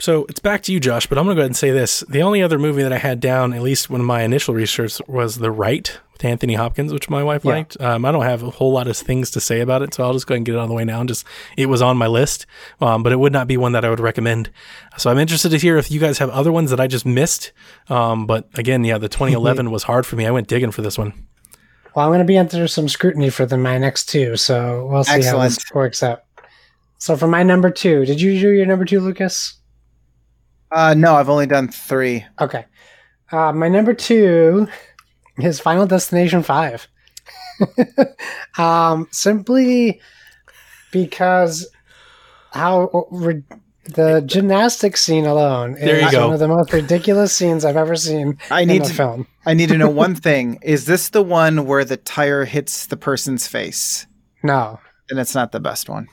[0.00, 2.00] so it's back to you, Josh, but I'm going to go ahead and say this.
[2.08, 5.36] The only other movie that I had down, at least when my initial research, was
[5.36, 7.52] The Rite with Anthony Hopkins, which my wife Yeah.
[7.52, 7.80] liked.
[7.80, 10.12] Um, I don't have a whole lot of things to say about it, so I'll
[10.12, 11.00] just go ahead and get it out of the way now.
[11.00, 11.24] And just,
[11.56, 12.46] it was on my list,
[12.80, 14.50] um, but it would not be one that I would recommend.
[14.96, 17.52] So I'm interested to hear if you guys have other ones that I just missed.
[17.88, 20.26] Um, but again, yeah, the 2011 was hard for me.
[20.26, 21.26] I went digging for this one.
[21.94, 25.04] Well, I'm going to be under some scrutiny for the, my next two, so we'll
[25.04, 26.22] see how this works out.
[26.98, 29.54] So for my number two, did you do your number two, Lucas?
[30.70, 32.24] Uh, no, I've only done three.
[32.40, 32.64] Okay.
[33.32, 34.68] Uh, my number two
[35.38, 36.88] is Final Destination 5.
[38.58, 40.00] um, simply
[40.90, 41.68] because
[42.52, 43.42] how re-
[43.84, 46.24] the gymnastics scene alone There you is go.
[46.26, 49.26] one of the most ridiculous scenes I've ever seen I in need a to film.
[49.46, 50.58] I need to know one thing.
[50.62, 54.06] Is this the one where the tire hits the person's face?
[54.42, 54.80] No.
[55.08, 56.08] And it's not the best one.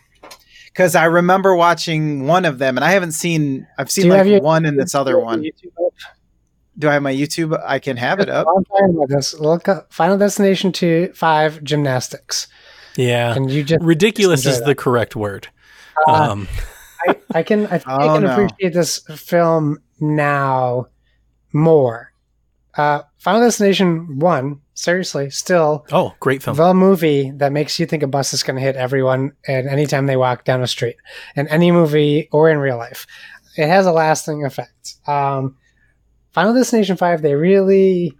[0.78, 3.66] Because I remember watching one of them, and I haven't seen.
[3.80, 5.44] I've seen like your- one and this other one.
[6.78, 7.60] Do I have my YouTube?
[7.66, 8.46] I can have it up.
[8.56, 12.48] I'm talking about this, look up Final Destination 2 5 Gymnastics.
[12.96, 13.34] Yeah.
[13.34, 14.66] And you just Ridiculous enjoy is that.
[14.68, 15.48] the correct word.
[16.08, 16.48] Uh, Um,
[17.08, 18.32] I, I can I, think I Oh, can no.
[18.34, 20.86] appreciate this film now
[21.54, 22.07] more.
[22.78, 26.56] Uh, Final Destination One, seriously, still oh, great film.
[26.56, 29.88] the movie that makes you think a bus is going to hit everyone at any
[29.88, 30.96] time they walk down a street,
[31.36, 33.08] in any movie or in real life.
[33.58, 34.96] It has a lasting effect.
[35.08, 35.58] Um,
[36.32, 38.14] Final Destination Five, they really.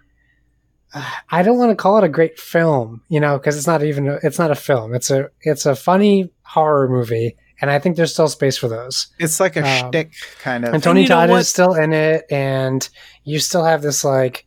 [1.30, 4.08] I don't want to call it a great film, you know, because it's not even
[4.08, 4.96] a, it's not a film.
[4.96, 9.08] It's a it's a funny horror movie, and I think there's still space for those.
[9.20, 10.74] It's like a Um, shtick kind of.
[10.74, 12.88] And Tony you know Todd is still in it, and
[13.26, 14.47] you still have this like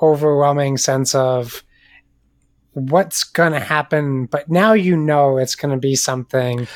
[0.00, 1.62] overwhelming sense of
[2.72, 4.26] what's gonna happen.
[4.26, 6.68] But now you know it's gonna be something.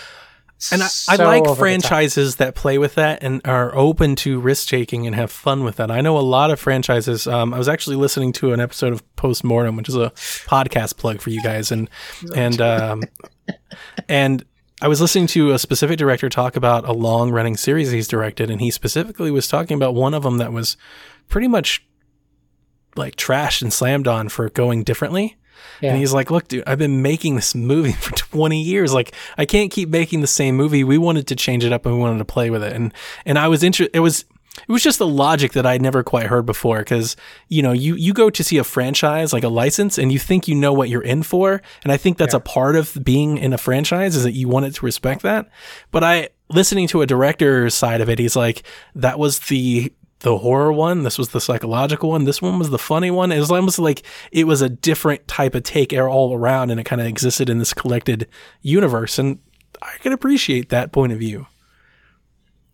[0.73, 1.59] And I, I like over the top.
[1.59, 5.77] franchises that play with that and are open to risk taking and have fun with
[5.77, 5.91] that.
[5.91, 7.27] I know a lot of franchises.
[7.27, 11.23] Um, I was actually listening to an episode of Postmortem, which is a podcast plug
[11.23, 11.89] for you guys, and
[12.37, 13.03] and um,
[14.09, 14.45] and
[14.83, 18.51] I was listening to a specific director talk about a long running series he's directed,
[18.51, 20.77] and he specifically was talking about one of them that was
[21.29, 21.87] pretty much
[22.97, 25.37] like trashed and slammed on for going differently.
[25.81, 25.91] Yeah.
[25.91, 28.93] And he's like, "Look, dude, I've been making this movie for 20 years.
[28.93, 30.85] Like, I can't keep making the same movie.
[30.85, 32.93] We wanted to change it up and we wanted to play with it." And
[33.25, 33.97] and I was interested.
[33.97, 34.25] It was
[34.57, 36.79] it was just the logic that I'd never quite heard before.
[36.79, 37.17] Because
[37.49, 40.49] you know, you you go to see a franchise like a license, and you think
[40.49, 41.63] you know what you're in for.
[41.83, 44.67] And I think that's a part of being in a franchise is that you want
[44.67, 45.49] it to respect that.
[45.91, 48.65] But I listening to a director's side of it, he's like,
[48.95, 51.03] "That was the." The horror one.
[51.03, 52.25] This was the psychological one.
[52.25, 53.33] This one was the funny one.
[53.33, 54.03] It was almost like
[54.33, 57.59] it was a different type of take all around, and it kind of existed in
[57.59, 58.29] this collected
[58.63, 59.19] universe.
[59.19, 59.41] And
[59.83, 61.47] I can appreciate that point of view.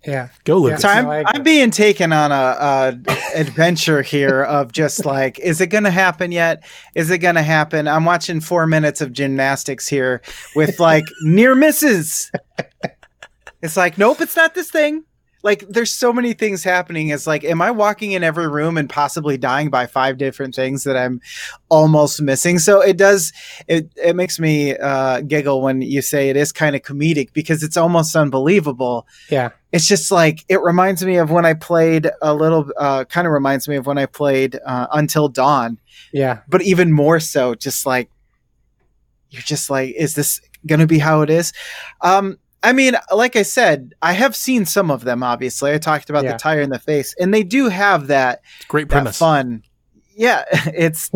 [0.06, 0.28] Yeah.
[0.44, 0.82] Go, Lucas.
[0.82, 5.38] So I'm, No, I I'm being taken on a, a adventure here of just like,
[5.40, 6.64] is it going to happen yet?
[6.94, 7.88] Is it going to happen?
[7.88, 10.22] I'm watching four minutes of gymnastics here
[10.54, 12.30] with like near misses.
[13.62, 15.02] It's like, nope, it's not this thing.
[15.42, 17.08] Like, there's so many things happening.
[17.08, 20.84] It's like, am I walking in every room and possibly dying by five different things
[20.84, 21.20] that I'm
[21.68, 22.58] almost missing?
[22.58, 23.32] So it does,
[23.68, 27.62] it, it makes me uh, giggle when you say it is kind of comedic because
[27.62, 29.50] it's almost unbelievable Yeah.
[29.72, 32.70] it's just like it reminds me of when I played a little.
[32.76, 35.78] Uh, kind of reminds me of when I played uh, Until Dawn,
[36.12, 36.40] Yeah.
[36.48, 37.54] but even more so.
[37.54, 38.10] Just like
[39.30, 41.52] you're just like, is this going to be how it is?
[42.00, 45.22] Um, I mean, like I said, I have seen some of them.
[45.22, 46.32] Obviously, I talked about Yeah.
[46.32, 49.18] the tire in the face, and they do have that Great that premise.
[49.18, 49.62] fun.
[50.16, 51.10] Yeah, it's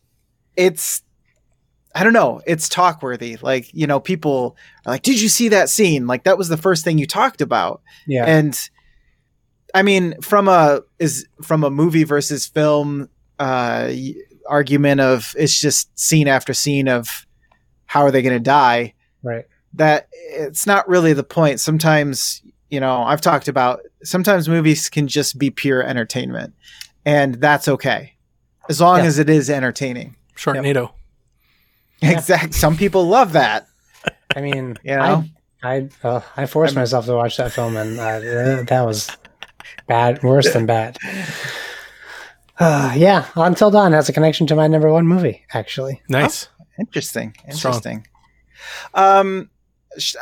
[0.56, 1.02] it's
[1.94, 3.36] I don't know, it's talk worthy.
[3.42, 6.06] Like, you know, people are like, Did you see that scene?
[6.06, 7.82] Like that was the first thing you talked about.
[8.06, 8.24] Yeah.
[8.24, 8.58] And
[9.74, 13.90] I mean, from a is from a movie versus film uh
[14.48, 17.26] argument of it's just scene after scene of
[17.86, 19.44] how are they gonna die, right.
[19.74, 21.60] That it's not really the point.
[21.60, 26.54] Sometimes, you know, I've talked about sometimes movies can just be pure entertainment,
[27.04, 28.14] and that's okay
[28.68, 29.04] as long Yeah.
[29.06, 30.16] as it is entertaining.
[30.36, 30.92] Sharknado.
[32.00, 32.54] Exact.
[32.54, 33.66] Some people love that.
[34.34, 35.24] I mean, You know?
[35.62, 38.18] I I, uh, I forced myself to watch that film, and uh,
[38.64, 39.08] that was
[39.86, 40.98] bad, worse than bad.
[42.58, 46.00] Uh, yeah, Until Dawn has a connection to my number one movie, actually.
[46.08, 46.48] Nice.
[46.78, 47.34] Interesting.
[47.50, 47.74] Strong.
[47.74, 48.06] Interesting.
[48.94, 49.51] Um, sh-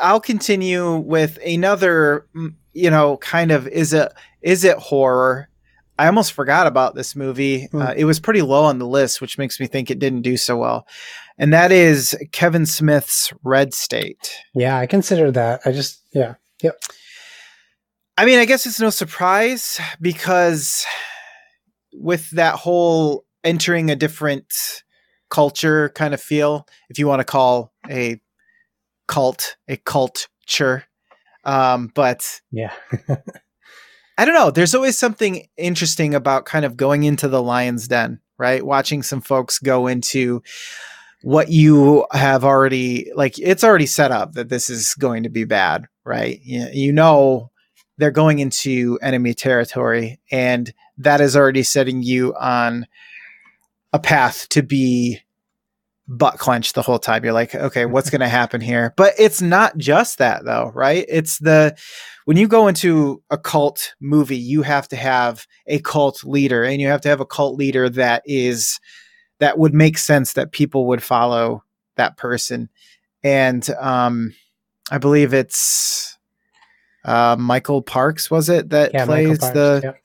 [0.01, 2.27] I'll continue with another.
[2.35, 4.13] mm, You know, kind of is it
[4.43, 5.49] is it horror?
[5.99, 7.67] I almost forgot about this movie.
[7.67, 7.83] Hmm.
[7.83, 10.37] Uh, it was pretty low on the list, which makes me think it didn't do
[10.39, 10.87] so well.
[11.37, 14.35] And that is Kevin Smith's Red State.
[14.55, 15.61] Yeah, I consider that.
[15.67, 16.81] I just, yeah, yep,
[18.17, 20.85] I mean, I guess it's no surprise because
[21.93, 24.47] with that whole entering a different
[25.31, 28.21] culture kind of feel, if you want to call a
[29.11, 30.85] cult a culture,
[31.45, 32.73] um, but yeah,
[34.17, 34.53] I don't know.
[34.53, 38.65] There's always something interesting about kind of going into the lion's den, right?
[38.65, 40.43] Watching some folks go into
[41.23, 45.45] what you have already like it's already set up that this is going to be
[45.45, 46.39] bad, right?
[46.45, 47.51] You, you know
[47.99, 52.87] they're going into enemy territory and that is already setting you on
[53.93, 55.21] a path to be
[56.11, 57.25] butt clenched the whole time.
[57.25, 58.93] You're like, okay, what's going to happen here?
[58.97, 61.07] But it's not just that though, right?
[61.09, 61.77] It's the
[62.27, 66.81] when you go into a cult movie, you have to have a cult leader and
[66.81, 68.79] you have to have a cult leader that is
[69.39, 71.65] that would make sense that people would follow
[71.97, 72.69] that person.
[73.23, 74.35] And um
[74.91, 76.19] I believe it's
[77.05, 79.07] uh Michael Parks was it that yeah.
[79.07, 80.03] Plays Parks, the yep.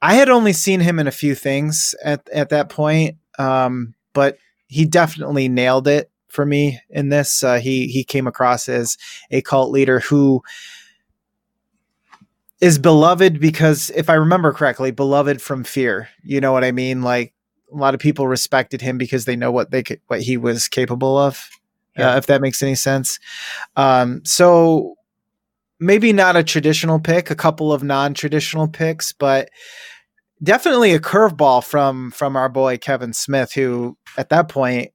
[0.00, 4.36] I had only seen him in a few things at at that point, um, but
[4.74, 7.44] he definitely nailed it for me in this.
[7.44, 8.98] Uh, he he came across as
[9.30, 10.42] a cult leader who
[12.60, 16.08] is beloved because, if I remember correctly, beloved from fear.
[16.24, 17.02] You know what I mean?
[17.02, 17.32] Like
[17.72, 20.66] a lot of people respected him because they know what they ca- what he was
[20.66, 21.48] capable of.
[21.96, 22.14] Yeah.
[22.14, 23.20] Uh, if that makes any sense.
[23.76, 24.96] Um, so
[25.78, 29.50] maybe not a traditional pick, a couple of non-traditional picks, but
[30.42, 34.90] definitely a curveball from from our boy Kevin Smith, who at that point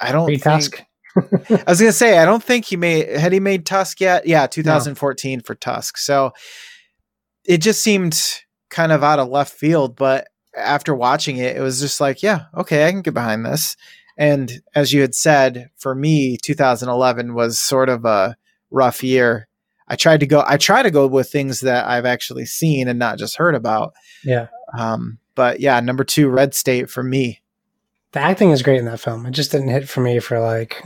[0.00, 0.82] I don't think, Tusk.
[1.16, 4.26] I was gonna say I don't think he made had he made Tusk yet?
[4.26, 5.98] Yeah, 2014 for Tusk.
[5.98, 6.32] So
[7.44, 11.80] it just seemed kind of out of left field, but after watching it, it was
[11.80, 13.76] just like, yeah, okay, I can get behind this.
[14.16, 18.36] And as you had said, for me, 2011 was sort of a
[18.70, 19.48] rough year.
[19.94, 20.42] I tried to go.
[20.44, 23.94] I try to go with things that I've actually seen and not just heard about.
[24.24, 27.40] Yeah, Um, but yeah, number two, Red State for me.
[28.10, 29.24] the acting is great in that film.
[29.24, 30.82] It just didn't hit for me for like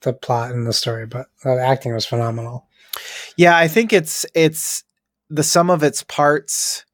[0.00, 2.66] the plot and the story, but the acting was phenomenal.
[3.36, 4.82] Yeah, I think it's it's
[5.30, 6.84] the sum of its parts.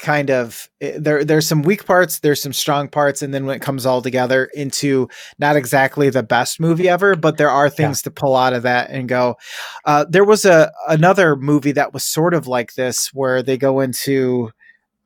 [0.00, 1.24] Kind of eh, there.
[1.24, 2.20] There's some weak parts.
[2.20, 6.22] There's some strong parts, and then when it comes all together into not exactly the
[6.22, 9.36] best movie ever, but there are things to pull out of that and go.
[9.84, 13.80] Uh, there was a another movie that was sort of like this, where they go
[13.80, 14.50] into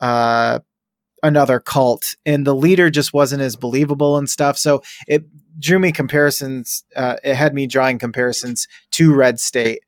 [0.00, 0.60] uh,
[1.24, 4.56] another cult, and the leader just wasn't as believable and stuff.
[4.56, 5.24] So it
[5.58, 6.84] drew me comparisons.
[6.94, 9.80] Uh, it had me drawing comparisons to Red State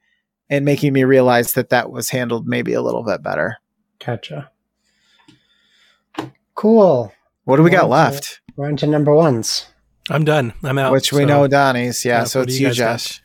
[0.50, 3.58] and making me realize that that was handled maybe a little bit better.
[4.04, 4.50] Gotcha.
[6.56, 7.12] Cool.
[7.44, 8.40] What do we got Well, left?
[8.56, 9.66] We're on to number ones.
[10.10, 10.52] I'm done.
[10.64, 10.92] I'm out.
[10.92, 12.04] Which we So, know Donnie's.
[12.04, 12.92] Yeah, yeah, so it's you you, guys got?
[12.98, 13.22] Josh.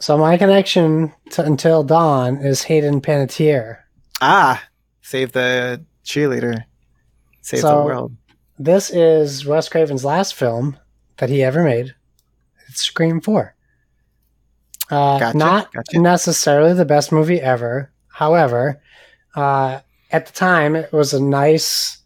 [0.00, 3.78] So my connection to Until Dawn is Hayden Panettiere.
[4.20, 4.62] Ah,
[5.02, 6.64] save the cheerleader,
[7.42, 8.16] save the world.
[8.58, 10.76] This is Wes Craven's last film
[11.18, 11.94] that he ever made.
[12.68, 13.54] It's Scream 4.
[14.90, 15.98] Uh, Gotcha, Not gotcha.
[16.00, 17.92] necessarily the best movie ever.
[18.08, 18.80] However,
[19.36, 19.80] uh,
[20.10, 21.97] at the time, it was a nice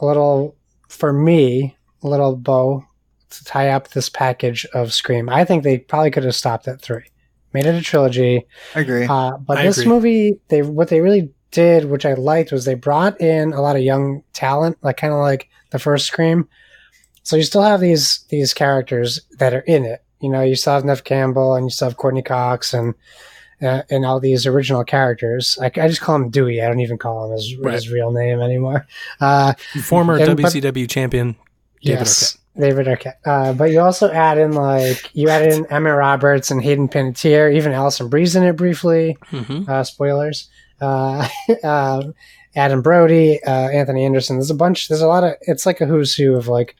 [0.00, 0.56] little,
[0.88, 2.84] for me, little bow
[3.30, 5.28] to tie up this package of Scream.
[5.28, 7.04] I think they probably could have stopped at three,
[7.52, 8.46] made it a trilogy.
[8.74, 9.06] I agree.
[9.06, 9.92] Uh, but I this agree.
[9.92, 13.76] movie, they what they really did, which I liked, was they brought in a lot
[13.76, 16.48] of young talent, like kind of like the first Scream.
[17.22, 20.02] So you still have these these characters that are in it.
[20.20, 22.94] You know, you still have Neve Campbell and you still have Courteney Cox and
[23.62, 25.58] uh, and all these original characters.
[25.60, 26.62] I, I just call him Dewey.
[26.62, 27.74] I don't even call him his, Right.
[27.74, 28.86] his real name anymore.
[29.20, 31.36] Uh, Former And- but- WCW champion
[31.82, 33.14] David yes, David Arquette.
[33.24, 37.54] Uh, but you also add in like you add in Emma Roberts and Hayden Panettiere,
[37.54, 39.16] even Alison Brie's in it briefly.
[39.28, 40.48] hmm uh, spoilers.
[40.80, 41.28] Uh,
[41.62, 42.02] uh,
[42.56, 44.36] Adam Brody, uh, Anthony Anderson.
[44.36, 44.88] There's a bunch.
[44.88, 45.34] There's a lot of.
[45.42, 46.74] It's like a who's who of like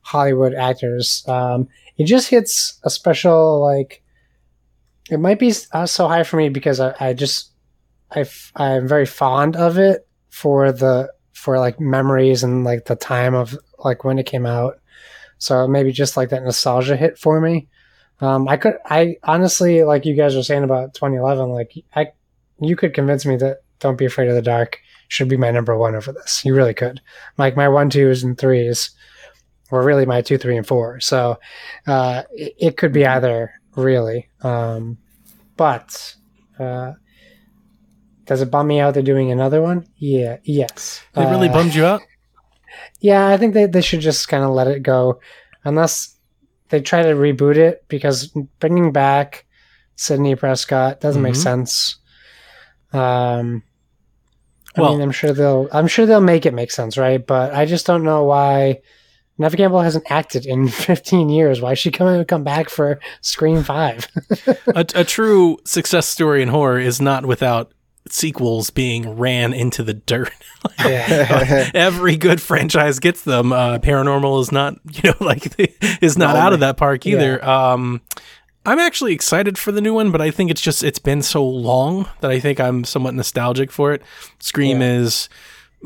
[0.00, 1.24] Hollywood actors.
[1.28, 1.68] Um,
[1.98, 4.02] it just hits a special like.
[5.10, 7.52] It might be uh, so high for me because I, I just
[8.10, 12.96] I f- I'm very fond of it for the for like memories and like the
[12.96, 14.80] time of like when it came out.
[15.38, 17.68] So maybe just like that nostalgia hit for me.
[18.20, 22.08] Um, I could, I honestly, like you guys were saying about 2011, like I,
[22.60, 25.78] you could convince me that Don't Be Afraid of the Dark should be my number
[25.78, 26.44] one over this.
[26.44, 27.00] You really could.
[27.36, 28.90] Like my one, twos, and threes
[29.70, 30.98] were really my two, three, and four.
[30.98, 31.38] So
[31.86, 34.28] uh, it, it could be either really.
[34.42, 34.98] Um,
[35.56, 36.14] but
[36.58, 36.92] uh,
[38.26, 39.86] does it bum me out they're doing another one?
[39.96, 41.02] Yeah, yes.
[41.16, 42.02] It really Uh, bummed you out.
[43.00, 45.20] yeah, I think they, they should just kind of let it go,
[45.64, 46.16] unless
[46.68, 48.26] they try to reboot it because
[48.60, 49.46] bringing back
[49.96, 51.42] Sydney Prescott doesn't make Mhm.
[51.42, 51.96] sense.
[52.92, 53.62] Um,
[54.76, 57.24] I Well- mean, I'm sure they'll I'm sure they'll make it make sense, right?
[57.26, 58.80] But I just don't know why.
[59.38, 61.60] Neve Campbell hasn't acted in 15 years.
[61.60, 64.06] Why is she coming come back for Scream Five?
[64.74, 67.72] a, a true success story in horror is not without
[68.10, 70.32] sequels being ran into the dirt.
[70.80, 73.52] yeah, Every good franchise gets them.
[73.52, 75.54] Uh, Paranormal is not, you know, like
[76.02, 77.44] is not No, out of that park either.
[77.44, 78.00] Um,
[78.64, 81.46] I'm actually excited for the new one, but I think it's just it's been so
[81.46, 84.02] long that I think I'm somewhat nostalgic for it.
[84.40, 85.00] Scream Yeah.
[85.00, 85.28] is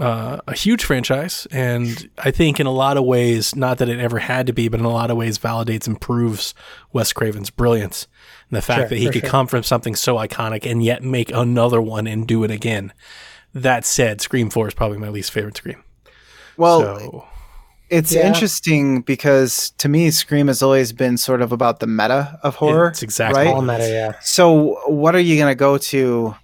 [0.01, 3.99] uh, a huge franchise, and I think in a lot of ways, not that it
[4.01, 6.55] ever had to be, but in a lot of ways, validates and proves
[6.93, 8.07] Wes Craven's brilliance
[8.51, 9.31] and the fact Sure, that he could sure.
[9.31, 12.93] come from something so iconic and yet make another one and do it again.
[13.55, 15.83] That said, Scream Four is probably my least favorite Scream.
[16.57, 17.25] well, so
[17.91, 18.27] it's Yeah.
[18.27, 22.89] interesting because to me, Scream has always been sort of about the meta of horror.
[22.89, 23.55] it's exactly right?
[23.55, 23.87] all meta.
[23.87, 26.35] Yeah, So, what are you going to go to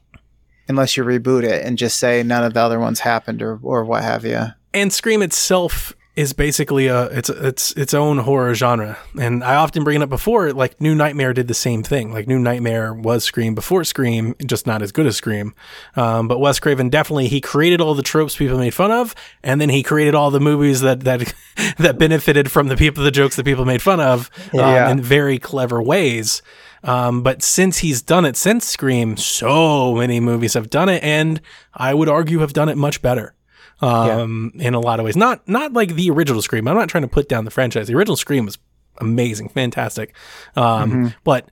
[0.68, 3.84] unless you reboot it and just say none of the other ones happened or, or
[3.84, 4.46] what have you?
[4.74, 8.98] and Scream itself is basically a it's it's its own horror genre.
[9.20, 12.12] And I often bring it up before, like New Nightmare did the same thing.
[12.12, 15.54] Like New Nightmare was Scream before Scream, just not as good as Scream.
[15.94, 19.14] Um, but Wes Craven definitely he created all the tropes people made fun of,
[19.44, 21.32] and then he created all the movies that that
[21.78, 24.90] that benefited from the people the jokes that people made fun of um, Yeah.
[24.90, 26.42] in very clever ways.
[26.84, 31.40] Um, but since he's done it since Scream, so many movies have done it, and
[31.74, 33.34] I would argue have done it much better
[33.80, 35.16] um, in a lot of ways.
[35.16, 36.68] Not not like the original Scream.
[36.68, 37.88] I'm not trying to put down the franchise.
[37.88, 38.58] The original Scream was
[38.98, 40.14] amazing, fantastic.
[40.56, 41.50] Um, But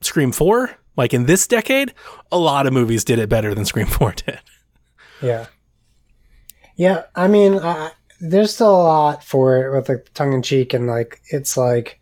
[0.00, 1.92] Scream Four, like in this decade,
[2.32, 4.40] a lot of movies did it better than Scream Four did.
[5.22, 5.46] Yeah.
[6.76, 7.90] Yeah, I mean, uh,
[8.20, 12.00] there's still a lot for it with like tongue in cheek, and like it's like,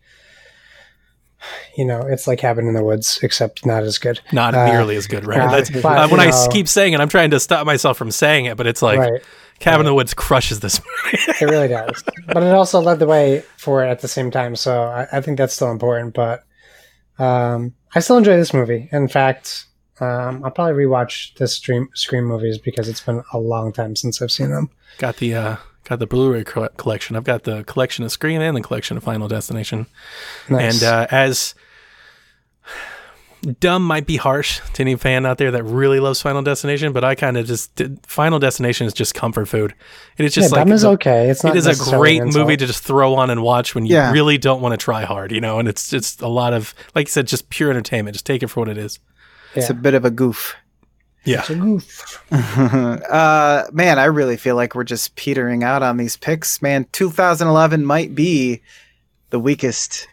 [1.77, 4.19] you know, it's like Cabin in the Woods, except not as good.
[4.31, 5.49] Not Uh, nearly as good, right?
[5.49, 8.11] That's, but, uh, when I know- keep saying it, I'm trying to stop myself from
[8.11, 9.21] saying it, but it's like right,
[9.59, 11.23] Cabin in the Woods crushes this movie.
[11.41, 12.03] it really does.
[12.27, 15.21] but it also led the way for it at the same time, so I, I
[15.21, 16.13] think that's still important.
[16.13, 16.43] But
[17.19, 18.89] um, I still enjoy this movie.
[18.91, 19.65] In fact,
[19.99, 24.21] um, I'll probably rewatch this stream Scream movies because it's been a long time since
[24.21, 24.69] I've seen them.
[24.99, 25.55] got the uh,
[25.87, 27.15] got the Blu-ray coll- collection.
[27.15, 29.87] I've got the collection of Screen and the collection of Final Destination.
[30.49, 30.81] Nice.
[30.81, 31.55] And uh, as
[33.59, 37.03] dumb might be harsh to any fan out there that really loves Final Destination, but
[37.03, 39.73] I kind of just did, Final Destination is just comfort food.
[40.17, 41.29] And It is just yeah, like dumb is the- okay.
[41.29, 41.55] It's not.
[41.55, 44.11] it is a great movie to just throw on and watch when you Yeah.
[44.11, 45.59] really don't want to try hard, you know.
[45.59, 48.15] And it's just a lot of, like you said, just pure entertainment.
[48.15, 48.99] Just take it for what it is.
[49.55, 50.55] It's a bit of a goof.
[51.27, 52.23] Yeah, It's a goof.
[52.31, 56.61] uh, man, I really feel like we're just petering out on these picks.
[56.61, 58.61] Man, 2011 might be
[59.29, 60.07] the weakest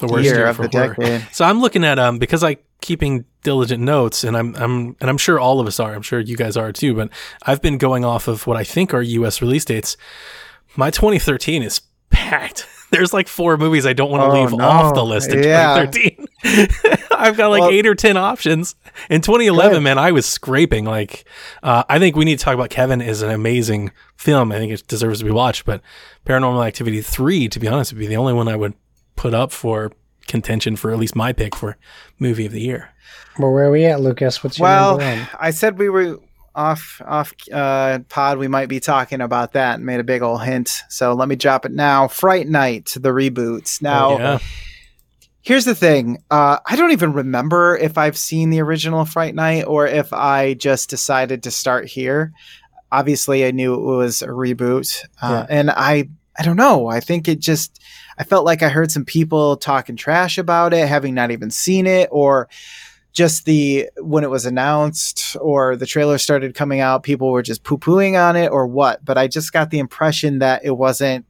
[0.00, 0.94] the worst year year of the horror.
[0.94, 1.26] decade.
[1.32, 5.18] So I'm looking at um because I keeping diligent notes, and I'm I'm and I'm
[5.18, 5.94] sure all of us are.
[5.94, 6.94] I'm sure you guys are too.
[6.94, 7.10] But
[7.42, 9.40] I've been going off of what I think are U.S.
[9.42, 9.96] release dates.
[10.76, 12.66] My 2013 is packed.
[12.90, 14.64] There's like four movies I don't want to Oh, leave no.
[14.64, 15.84] off the list in Yeah.
[15.86, 16.26] 2013.
[17.10, 18.74] I've got like Well- eight or ten options.
[19.10, 20.84] In 2011, man, I was scraping.
[20.84, 21.24] Like,
[21.62, 24.52] uh, I think we need to talk about Kevin is an amazing film.
[24.52, 25.64] I think it deserves to be watched.
[25.64, 25.80] But
[26.26, 28.74] Paranormal Activity 3, to be honest, would be the only one I would
[29.16, 29.92] put up for
[30.26, 31.76] contention for at least my pick for
[32.18, 32.90] movie of the year.
[33.38, 34.42] Well, where are we at, Lucas?
[34.42, 35.26] What's your Well.
[35.38, 36.18] I said we were
[36.54, 38.38] off off uh, pod.
[38.38, 40.70] We might be talking about that and made a big old hint.
[40.88, 42.08] So let me drop it now.
[42.08, 43.82] Fright Night, the reboots.
[43.82, 44.38] Now, yeah.
[45.44, 46.22] Here's the thing.
[46.30, 50.54] Uh, I don't even remember if I've seen the original Fright Night or if I
[50.54, 52.32] just decided to start here.
[52.90, 56.86] Obviously, I knew it was a reboot, uh, and I I don't know.
[56.88, 57.80] I think it just
[58.18, 61.86] I felt like I heard some people talking trash about it, having not even seen
[61.86, 62.48] it, or
[63.12, 67.64] just the when it was announced or the trailer started coming out, people were just
[67.64, 69.04] poo pooing on it or what.
[69.04, 71.26] But I just got the impression that it wasn't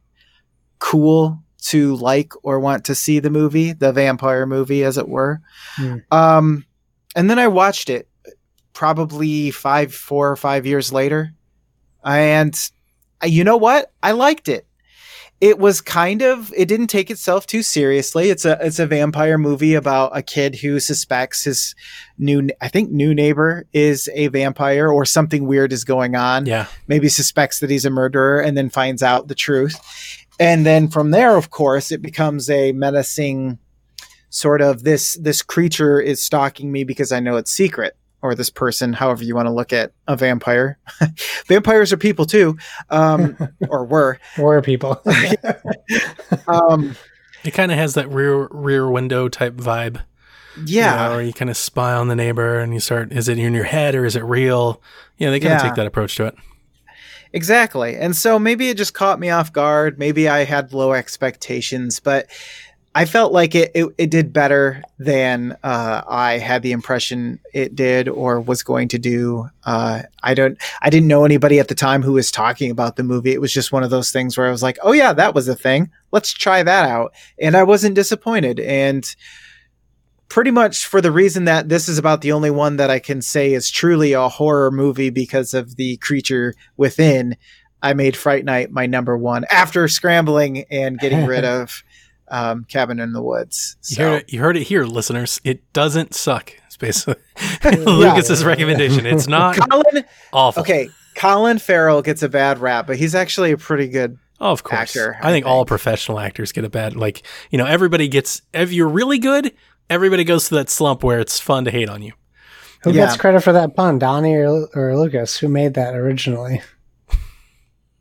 [0.77, 5.41] cool to like or want to see the movie, the vampire movie, as it were.
[5.75, 5.97] Hmm.
[6.11, 6.65] Um,
[7.15, 8.07] and then I watched it
[8.73, 11.33] probably five, four or five years later.
[12.03, 12.55] And
[13.23, 13.91] you know what?
[14.03, 14.67] I liked it.
[15.41, 18.29] It was kind of it didn't take itself too seriously.
[18.29, 21.75] It's a it's a vampire movie about a kid who suspects his
[22.17, 26.67] new I think new neighbor is a vampire or something weird is going on Yeah.
[26.87, 29.77] maybe suspects that he's a murderer and then finds out the truth.
[30.39, 33.57] And then from there, of course, it becomes a menacing
[34.29, 37.95] sort of this this creature is stalking me because I know it's secret.
[38.21, 40.79] Or this person, however you want to look at a vampire.
[41.45, 42.57] Vampires are people too,
[42.89, 43.37] um,
[43.69, 44.17] or were.
[44.39, 44.99] were people?
[46.47, 46.95] Um,
[47.43, 49.97] It kind of has that rear rear window type vibe.
[50.55, 53.27] you yeah, know, where you kind of spy on the neighbor and you start, is
[53.29, 54.81] it in your head or is it real?
[55.17, 55.67] Yeah, they kind of Yeah.
[55.69, 56.35] take that approach to it.
[57.35, 57.97] Exactly.
[57.97, 59.99] And so maybe it just caught me off guard.
[59.99, 62.27] Maybe I had low expectations, but
[62.97, 67.75] I felt like it, it, it did better than uh, I had the impression it
[67.75, 69.49] did or was going to do.
[69.65, 73.03] Uh, I don't, I didn't know anybody at the time who was talking about the
[73.03, 73.33] movie.
[73.33, 75.49] It was just one of those things where I was like, oh yeah, that was
[75.49, 75.91] a thing.
[76.13, 77.13] Let's try that out.
[77.37, 78.61] And I wasn't disappointed.
[78.61, 79.13] And
[80.35, 83.21] pretty much for the reason that this is about the only one that I can
[83.21, 87.37] say is truly a horror movie because of the creature within.
[87.81, 91.83] I made Fright Night my number one after scrambling and getting rid of
[92.27, 93.77] um, Cabin in the Woods.
[93.87, 95.39] You, heard it, you heard it here, listeners.
[95.45, 96.51] It doesn't suck.
[96.65, 97.15] It's basically
[97.85, 99.05] Lucas's recommendation.
[99.05, 100.63] It's not Colin, awful.
[100.63, 104.19] okay, Colin Farrell gets a bad rap, but he's actually a pretty good.
[104.41, 104.81] Oh, of course.
[104.81, 108.41] actor, I I think all professional actors get a bad, like, you know, everybody gets,
[108.53, 109.53] if you're really good,
[109.89, 112.13] everybody goes through that slump where it's fun to hate on you.
[112.83, 113.05] Who Yeah.
[113.05, 115.37] gets credit for that pun, Donnie or, or Lucas?
[115.37, 116.61] Who made that originally?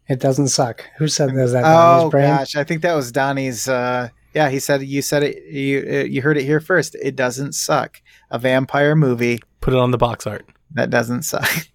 [0.06, 0.84] It doesn't suck.
[0.98, 1.42] Who said that?
[1.42, 2.28] Is that Donnie's Oh brain?
[2.28, 3.66] gosh, I think that was Donnie's.
[3.66, 5.42] Uh, yeah, he said you said it.
[5.50, 6.94] You uh, you heard it here first.
[6.96, 8.02] It doesn't suck.
[8.30, 10.44] A vampire movie Put it on the box art.
[10.72, 11.48] that doesn't suck.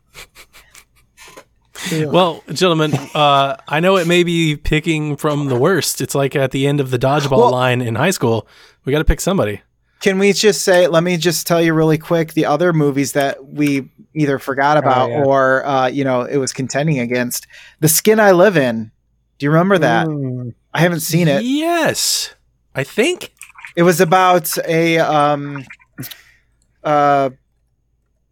[1.92, 6.02] Well, gentlemen, uh, I know it may be picking from the worst.
[6.02, 8.48] It's like at the end of the dodgeball Well- line in high school.
[8.86, 9.62] We got to pick somebody.
[10.00, 10.88] Can we just say?
[10.88, 15.10] Let me just tell you really quick the other movies that we either forgot about
[15.10, 15.24] yeah.
[15.24, 17.48] or uh, you know it was contending against.
[17.82, 18.92] The Skin I Live In.
[19.38, 20.08] Do you remember that?
[20.08, 20.54] Mm.
[20.74, 21.44] I haven't seen it.
[21.44, 22.34] Yes.
[22.76, 23.34] I think.
[23.76, 25.64] It was about a um,
[26.84, 27.30] uh,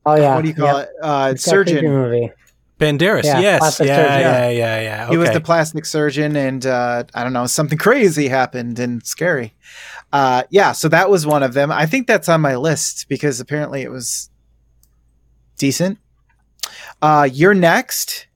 [0.05, 0.35] Oh yeah.
[0.35, 0.89] what do you call Yep.
[0.89, 0.95] it?
[1.03, 1.91] Uh, It's that creepy surgeon.
[1.91, 2.31] movie.
[2.79, 3.23] Banderas.
[3.23, 3.61] Yeah, yes.
[3.63, 3.87] Yeah, surgeon.
[4.21, 5.03] yeah, yeah, yeah.
[5.05, 5.11] Okay.
[5.13, 9.53] He was the plastic surgeon, and uh, I don't know, something crazy happened and scary.
[10.13, 11.71] Uh, yeah, so that was one of them.
[11.71, 14.29] I think that's on my list because apparently it was
[15.57, 15.99] decent.
[17.01, 18.27] Uh, you're next.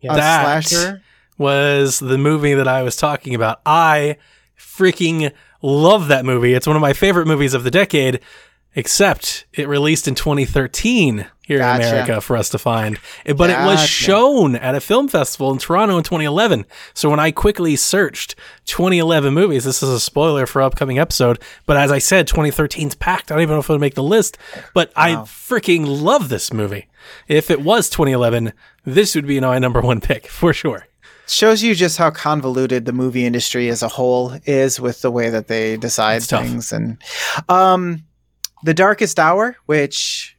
[0.00, 0.14] Yeah.
[0.14, 1.02] That- slasher.
[1.38, 3.60] was the movie that I was talking about.
[3.66, 4.16] I
[4.58, 5.32] freaking
[5.62, 6.54] love that movie.
[6.54, 8.20] It's one of my favorite movies of the decade,
[8.74, 11.82] except it released in 2013 here Gotcha.
[11.82, 12.98] in America for us to find.
[13.24, 16.64] But it was shown at a film festival in Toronto in 2011.
[16.94, 21.76] So when I quickly searched 2011 movies, this is a spoiler for upcoming episode, but
[21.76, 23.30] as I said, 2013's packed.
[23.30, 24.38] I don't even know if it'll make the list,
[24.72, 26.88] but I freaking love this movie.
[27.28, 28.52] If it was 2011,
[28.84, 30.86] this would be my number one pick for sure.
[31.26, 35.30] Shows you just how convoluted the movie industry as a whole is with the way
[35.30, 36.70] that they decide things.
[36.70, 36.98] And
[37.48, 38.04] um,
[38.64, 40.36] the Darkest Hour, which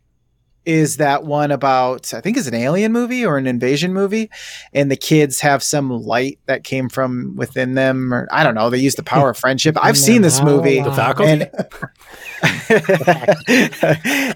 [0.65, 4.31] is that one about I think it's an alien movie or an invasion movie,
[4.73, 8.71] and the kids have some light that came from within them, or I don't know.
[8.71, 9.77] They use the power of friendship.
[9.79, 10.81] I've seen this movie.
[10.81, 11.31] The faculty?
[11.33, 11.51] and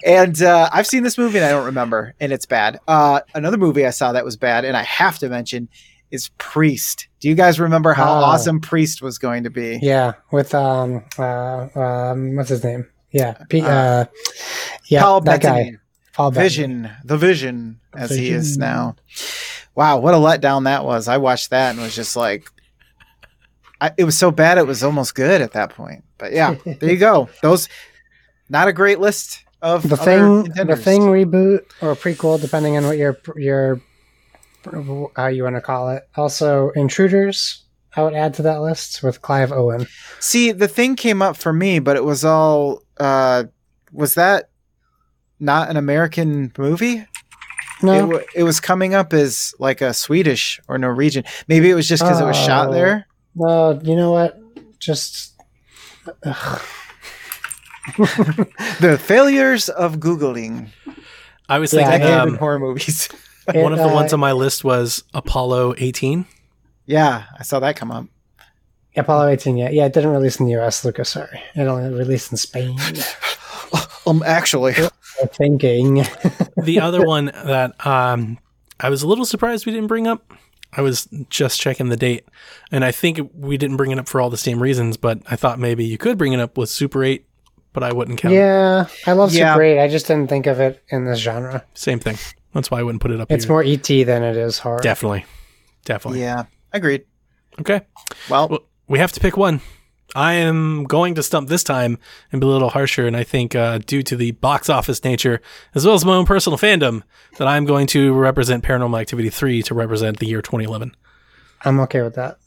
[0.04, 2.78] and uh, I've seen this movie and I don't remember, and it's bad.
[2.86, 5.68] Uh, another movie I saw that was bad, and I have to mention
[6.12, 7.08] is Priest.
[7.20, 8.24] Do you guys remember how Oh.
[8.24, 9.78] awesome Priest was going to be?
[9.82, 12.86] Yeah, with um, uh, um, what's his name?
[13.12, 14.04] Yeah, P- Uh, uh,
[14.86, 15.70] yeah, Paul that Bettany.
[15.72, 15.76] guy.
[16.12, 16.44] Paul Bettany.
[16.44, 18.96] Vision, the Vision, as he is now.
[19.74, 21.08] Wow, what a letdown that was!
[21.08, 22.48] I watched that and was just like,
[23.80, 26.04] I, it was so bad it was almost good at that point.
[26.18, 27.28] But yeah, there you go.
[27.42, 27.68] Those
[28.48, 32.96] not a great list of The thing, the thing reboot or prequel, depending on what
[32.98, 33.80] your your
[35.16, 36.02] how you want to call it.
[36.16, 37.64] Also, Intruders.
[37.96, 39.86] I would add to that list with Clive Owen.
[40.20, 42.82] See, the thing came up for me, but it was all.
[43.00, 43.44] Uh
[43.92, 44.50] Was that
[45.40, 46.98] not an American movie?
[46.98, 47.06] It,
[47.82, 51.24] No, it was coming up as like a Swedish or Norwegian.
[51.48, 52.72] Maybe it was just because it was shot Oh.
[52.72, 53.06] there.
[53.34, 54.38] well, you know what?
[54.78, 55.34] Just.
[57.96, 60.68] The failures of googling
[61.48, 63.08] I was Yeah, thinking decade in um, horror movies.
[63.52, 66.26] one of the uh, ones on my list was Apollo 18.
[66.86, 68.06] yeah, I saw that come up.
[68.96, 69.56] Apollo 18.
[69.56, 70.84] Yeah, yeah, it didn't release in the U.S.
[70.84, 72.76] Lucas, sorry, it only released in Spain.
[74.06, 74.74] Um, actually,
[75.20, 76.04] I'm thinking.
[76.64, 78.38] The other one that um,
[78.80, 80.32] I was a little surprised we didn't bring up.
[80.72, 82.24] I was just checking the date,
[82.72, 84.96] and I think we didn't bring it up for all the same reasons.
[84.96, 87.24] But I thought maybe you could bring it up with Super 8,
[87.72, 88.34] but I wouldn't count.
[88.34, 89.52] Yeah, I love Yeah.
[89.54, 89.80] Super 8.
[89.84, 91.64] I just didn't think of it in this genre.
[91.74, 92.16] Same thing.
[92.52, 93.30] That's why I wouldn't put it up.
[93.30, 93.52] It's here.
[93.52, 94.80] more ET than it is horror.
[94.80, 95.24] definitely,
[95.84, 96.20] definitely.
[96.20, 97.04] yeah, agreed.
[97.60, 97.82] Okay.
[98.28, 98.60] Well, Well,
[98.90, 99.60] we have to pick one.
[100.16, 101.96] I am going to stump this time
[102.32, 105.40] and be a little harsher, and I think uh, due to the box office nature,
[105.76, 107.04] as well as my own personal fandom,
[107.38, 110.96] that I'm going to represent Paranormal Activity 3 to represent the year 2011.
[111.64, 112.38] I'm okay with that.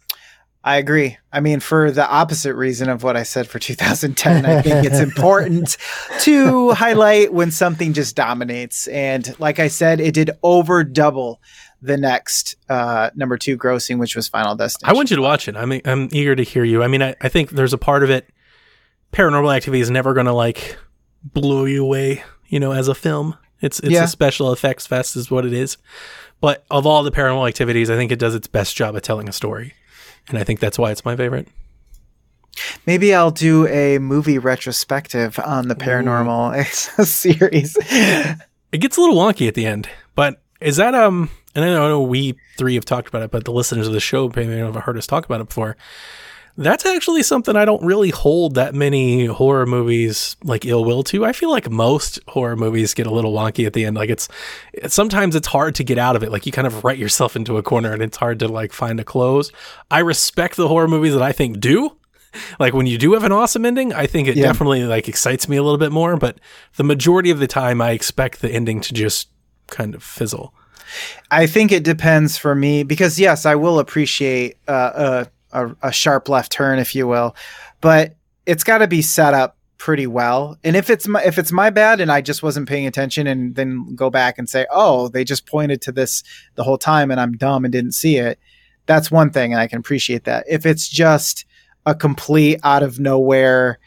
[0.65, 1.17] I agree.
[1.31, 4.99] I mean, for the opposite reason of what I said for 2010, I think it's
[4.99, 5.77] important
[6.21, 8.87] to highlight when something just dominates.
[8.87, 11.41] And like I said, it did over double
[11.84, 14.89] the next uh, number two grossing, which was Final Destination.
[14.89, 15.55] I want you to watch it.
[15.55, 16.81] I'm I'm eager to hear you.
[16.81, 18.29] I mean, I, I think there's a part of it.
[19.11, 20.77] Paranormal Activity is never going to like
[21.23, 23.38] blow you away, you know, as a film.
[23.61, 24.05] It's it's Yeah.
[24.05, 25.77] a special effects fest, is what it is.
[26.41, 29.29] But of all the Paranormal Activities, I think it does its best job at telling
[29.29, 29.73] a story,
[30.29, 31.47] and I think that's why it's my favorite.
[32.86, 36.65] Maybe I'll do a movie retrospective on the paranormal
[37.05, 37.75] series.
[38.71, 41.29] It gets a little wonky at the end, but is that um?
[41.56, 44.32] And I know we three have talked about it, but the listeners of the show
[44.36, 45.78] maybe have heard us talk about it before.
[46.56, 51.26] That's actually something I don't really hold that many horror movies like ill will to.
[51.26, 53.95] I feel like most horror movies get a little wonky at the end.
[53.95, 54.30] Like it's,
[54.72, 56.32] it's sometimes it's hard to get out of it.
[56.32, 58.99] Like you kind of write yourself into a corner and it's hard to like find
[58.99, 59.51] a close.
[59.89, 61.97] I respect the horror movies that I think do.
[62.60, 64.43] Like when you do have an awesome ending, I think it Yeah.
[64.45, 66.18] definitely like excites me a little bit more.
[66.18, 66.39] But
[66.76, 69.28] the majority of the time, I expect the ending to just
[69.68, 70.54] kind of fizzle.
[71.31, 75.91] I think it depends for me because yes, I will appreciate uh, a, a a
[75.91, 77.36] sharp left turn, if you will,
[77.81, 78.15] but
[78.45, 80.57] it's got to be set up pretty well.
[80.63, 83.55] And if it's my if it's my bad and I just wasn't paying attention, and
[83.55, 86.23] then go back and say, oh, they just pointed to this
[86.55, 88.39] the whole time, and I'm dumb and didn't see it.
[88.86, 90.45] That's one thing, and I can appreciate that.
[90.49, 91.45] If it's just
[91.86, 93.79] a complete out of nowhere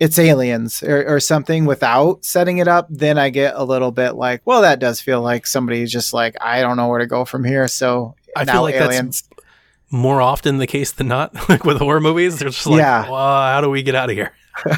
[0.00, 4.12] it's aliens or, or something without setting it up, then I get a little bit
[4.12, 7.24] like, well, that does feel like somebody's just like, I don't know where to go
[7.24, 7.66] from here.
[7.68, 9.22] So I feel like aliens.
[9.22, 9.44] that's
[9.90, 11.34] more often the case than not.
[11.48, 13.10] like with horror movies, they're just like, Yeah.
[13.10, 14.32] well, how do we get out of here?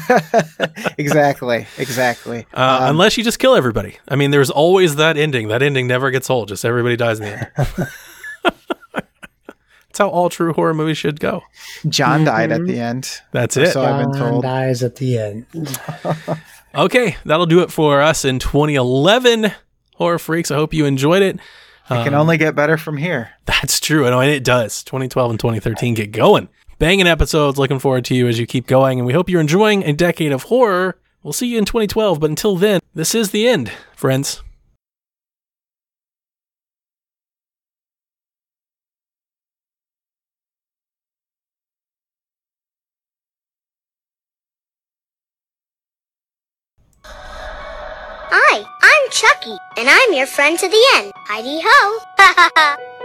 [0.97, 2.45] exactly, exactly.
[2.53, 3.97] Uh, Um, unless you just kill everybody.
[4.07, 5.47] I mean, there's always that ending.
[5.49, 6.47] That ending never gets old.
[6.49, 7.31] Just everybody dies in the
[7.77, 7.89] end.
[9.91, 11.41] That's how all true horror movies should go.
[11.89, 13.19] John died at the end.
[13.31, 13.73] That's it.
[13.73, 14.43] So I've been John told.
[14.43, 15.45] dies at the end.
[16.73, 19.51] Okay, that'll do it for us in 2011.
[19.95, 20.51] Horror freaks.
[20.51, 21.35] I hope you enjoyed it.
[21.35, 21.39] It
[21.89, 23.31] can Um, only get better from here.
[23.45, 24.07] That's true.
[24.07, 24.81] I know, and it does.
[24.83, 26.47] 2012 and 2013 get going.
[26.79, 27.59] Banging episodes.
[27.59, 28.99] Looking forward to you as you keep going.
[28.99, 30.97] And we hope you're enjoying a decade of horror.
[31.23, 32.21] We'll see you in 2012.
[32.21, 34.41] But until then, this is the end, friends.
[49.11, 51.11] Chucky, and I'm your friend to the end.
[51.27, 52.97] Heidi ho!